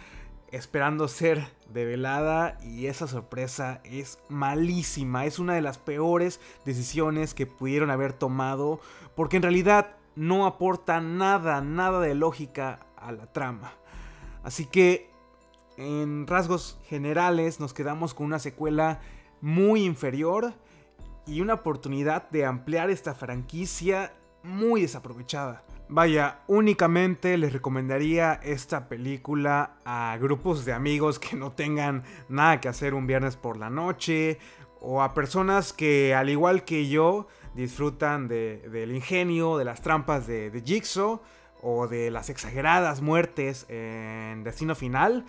esperando 0.51 1.07
ser 1.07 1.47
develada 1.69 2.57
y 2.61 2.87
esa 2.87 3.07
sorpresa 3.07 3.79
es 3.85 4.19
malísima. 4.27 5.25
Es 5.25 5.39
una 5.39 5.53
de 5.53 5.61
las 5.61 5.77
peores 5.77 6.41
decisiones 6.65 7.33
que 7.33 7.45
pudieron 7.45 7.91
haber 7.91 8.11
tomado 8.11 8.81
porque 9.15 9.37
en 9.37 9.43
realidad 9.43 9.95
no 10.15 10.45
aporta 10.45 10.99
nada, 10.99 11.61
nada 11.61 12.01
de 12.01 12.13
lógica 12.13 12.81
a 13.01 13.11
la 13.11 13.31
trama. 13.31 13.73
Así 14.43 14.65
que 14.65 15.09
en 15.77 16.27
rasgos 16.27 16.79
generales 16.85 17.59
nos 17.59 17.73
quedamos 17.73 18.13
con 18.13 18.25
una 18.25 18.39
secuela 18.39 18.99
muy 19.41 19.83
inferior 19.83 20.53
y 21.25 21.41
una 21.41 21.55
oportunidad 21.55 22.29
de 22.29 22.45
ampliar 22.45 22.89
esta 22.89 23.13
franquicia 23.13 24.13
muy 24.43 24.81
desaprovechada. 24.81 25.63
Vaya, 25.87 26.41
únicamente 26.47 27.37
les 27.37 27.51
recomendaría 27.51 28.33
esta 28.43 28.87
película 28.87 29.77
a 29.85 30.17
grupos 30.19 30.65
de 30.65 30.73
amigos 30.73 31.17
que 31.17 31.35
no 31.35 31.51
tengan 31.51 32.03
nada 32.27 32.61
que 32.61 32.67
hacer 32.67 32.93
un 32.93 33.07
viernes 33.07 33.37
por 33.37 33.57
la 33.57 33.69
noche 33.69 34.37
o 34.81 35.01
a 35.01 35.13
personas 35.13 35.73
que 35.73 36.13
al 36.13 36.29
igual 36.29 36.63
que 36.63 36.87
yo 36.87 37.27
disfrutan 37.55 38.27
del 38.27 38.95
ingenio, 38.95 39.57
de 39.57 39.65
las 39.65 39.81
trampas 39.81 40.27
de, 40.27 40.51
de 40.51 40.61
Jigsaw 40.61 41.21
o 41.61 41.87
de 41.87 42.11
las 42.11 42.29
exageradas 42.29 43.01
muertes 43.01 43.65
en 43.69 44.43
Destino 44.43 44.75
Final. 44.75 45.25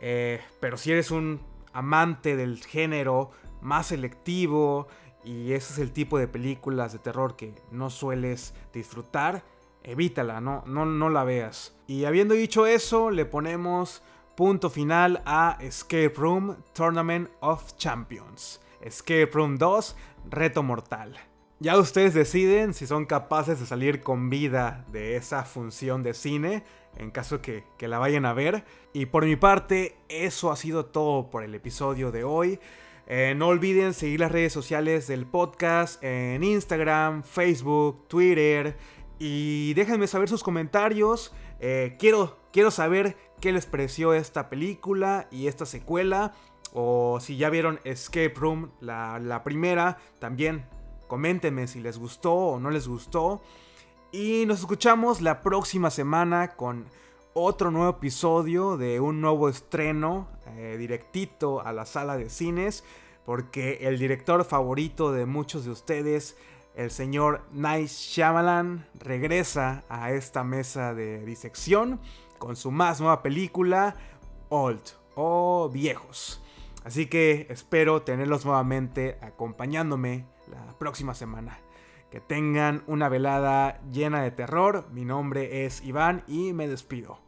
Eh, 0.00 0.40
pero 0.60 0.76
si 0.76 0.92
eres 0.92 1.10
un 1.10 1.40
amante 1.72 2.36
del 2.36 2.62
género 2.64 3.30
más 3.60 3.86
selectivo 3.88 4.86
y 5.24 5.52
ese 5.52 5.72
es 5.72 5.78
el 5.78 5.92
tipo 5.92 6.18
de 6.18 6.28
películas 6.28 6.92
de 6.92 6.98
terror 6.98 7.36
que 7.36 7.54
no 7.70 7.90
sueles 7.90 8.54
disfrutar, 8.72 9.42
evítala, 9.82 10.40
no, 10.40 10.62
no, 10.66 10.84
no 10.86 11.08
la 11.08 11.24
veas. 11.24 11.76
Y 11.86 12.04
habiendo 12.04 12.34
dicho 12.34 12.66
eso, 12.66 13.10
le 13.10 13.24
ponemos 13.24 14.02
punto 14.36 14.68
final 14.68 15.22
a 15.24 15.56
Escape 15.60 16.12
Room 16.16 16.56
Tournament 16.74 17.30
of 17.40 17.76
Champions. 17.76 18.60
Escape 18.80 19.30
Room 19.32 19.56
2, 19.56 19.96
Reto 20.30 20.62
Mortal. 20.62 21.18
Ya 21.64 21.78
ustedes 21.78 22.12
deciden 22.12 22.74
si 22.74 22.86
son 22.86 23.06
capaces 23.06 23.58
de 23.58 23.64
salir 23.64 24.02
con 24.02 24.28
vida 24.28 24.84
de 24.92 25.16
esa 25.16 25.46
función 25.46 26.02
de 26.02 26.12
cine, 26.12 26.62
en 26.98 27.10
caso 27.10 27.40
que, 27.40 27.64
la 27.78 27.98
vayan 27.98 28.26
a 28.26 28.34
ver. 28.34 28.66
Y 28.92 29.06
por 29.06 29.24
mi 29.24 29.34
parte, 29.34 29.96
eso 30.10 30.52
ha 30.52 30.56
sido 30.56 30.84
todo 30.84 31.30
por 31.30 31.42
el 31.42 31.54
episodio 31.54 32.12
de 32.12 32.22
hoy. 32.22 32.60
Eh, 33.06 33.32
no 33.34 33.46
olviden 33.46 33.94
seguir 33.94 34.20
las 34.20 34.30
redes 34.30 34.52
sociales 34.52 35.06
del 35.06 35.24
podcast 35.24 36.04
en 36.04 36.44
Instagram, 36.44 37.22
Facebook, 37.22 38.08
Twitter. 38.08 38.76
Y 39.18 39.72
déjenme 39.72 40.06
saber 40.06 40.28
sus 40.28 40.44
comentarios. 40.44 41.32
Eh, 41.60 41.96
quiero, 41.98 42.40
quiero 42.52 42.70
saber 42.70 43.16
qué 43.40 43.52
les 43.52 43.64
pareció 43.64 44.12
esta 44.12 44.50
película 44.50 45.28
y 45.30 45.46
esta 45.46 45.64
secuela. 45.64 46.34
O 46.74 47.20
si 47.20 47.38
ya 47.38 47.48
vieron 47.48 47.80
Escape 47.84 48.34
Room, 48.36 48.70
la, 48.80 49.18
la 49.18 49.42
primera, 49.42 49.96
también 50.18 50.66
coméntenme 51.14 51.68
si 51.68 51.78
les 51.78 51.96
gustó 51.96 52.34
o 52.34 52.58
no 52.58 52.70
les 52.70 52.88
gustó. 52.88 53.40
Y 54.10 54.46
nos 54.46 54.58
escuchamos 54.58 55.20
la 55.20 55.42
próxima 55.42 55.90
semana 55.90 56.56
con 56.56 56.86
otro 57.34 57.70
nuevo 57.70 57.88
episodio 57.88 58.76
de 58.76 58.98
un 58.98 59.20
nuevo 59.20 59.48
estreno 59.48 60.26
eh, 60.56 60.74
directito 60.76 61.60
a 61.60 61.72
la 61.72 61.86
sala 61.86 62.16
de 62.16 62.30
cines. 62.30 62.82
Porque 63.24 63.78
el 63.82 63.96
director 64.00 64.44
favorito 64.44 65.12
de 65.12 65.24
muchos 65.24 65.64
de 65.64 65.70
ustedes, 65.70 66.36
el 66.74 66.90
señor 66.90 67.42
Nice 67.52 67.94
Shyamalan, 67.94 68.84
regresa 68.98 69.84
a 69.88 70.10
esta 70.10 70.42
mesa 70.42 70.94
de 70.94 71.24
disección 71.24 72.00
con 72.40 72.56
su 72.56 72.72
más 72.72 72.98
nueva 72.98 73.22
película, 73.22 73.94
Old 74.48 74.82
o 75.14 75.70
Viejos. 75.72 76.42
Así 76.82 77.06
que 77.06 77.46
espero 77.50 78.02
tenerlos 78.02 78.44
nuevamente 78.44 79.16
acompañándome 79.22 80.33
la 80.48 80.78
próxima 80.78 81.14
semana. 81.14 81.58
Que 82.10 82.20
tengan 82.20 82.84
una 82.86 83.08
velada 83.08 83.80
llena 83.90 84.22
de 84.22 84.30
terror. 84.30 84.86
Mi 84.92 85.04
nombre 85.04 85.64
es 85.66 85.82
Iván 85.82 86.22
y 86.28 86.52
me 86.52 86.68
despido. 86.68 87.18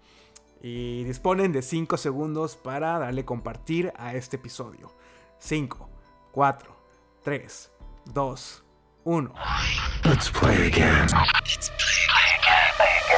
Y 0.63 1.05
disponen 1.05 1.53
de 1.53 1.63
5 1.63 1.97
segundos 1.97 2.57
para 2.57 2.99
darle 2.99 3.25
compartir 3.25 3.93
a 3.97 4.15
este 4.15 4.37
episodio. 4.37 4.93
5, 5.39 5.89
4, 6.33 6.77
3, 7.25 7.73
2, 8.13 8.65
1. 9.05 9.35
Let's 10.05 10.31
play 10.31 10.69
again. 10.69 11.09
Let's 11.45 11.71
play. 11.71 13.16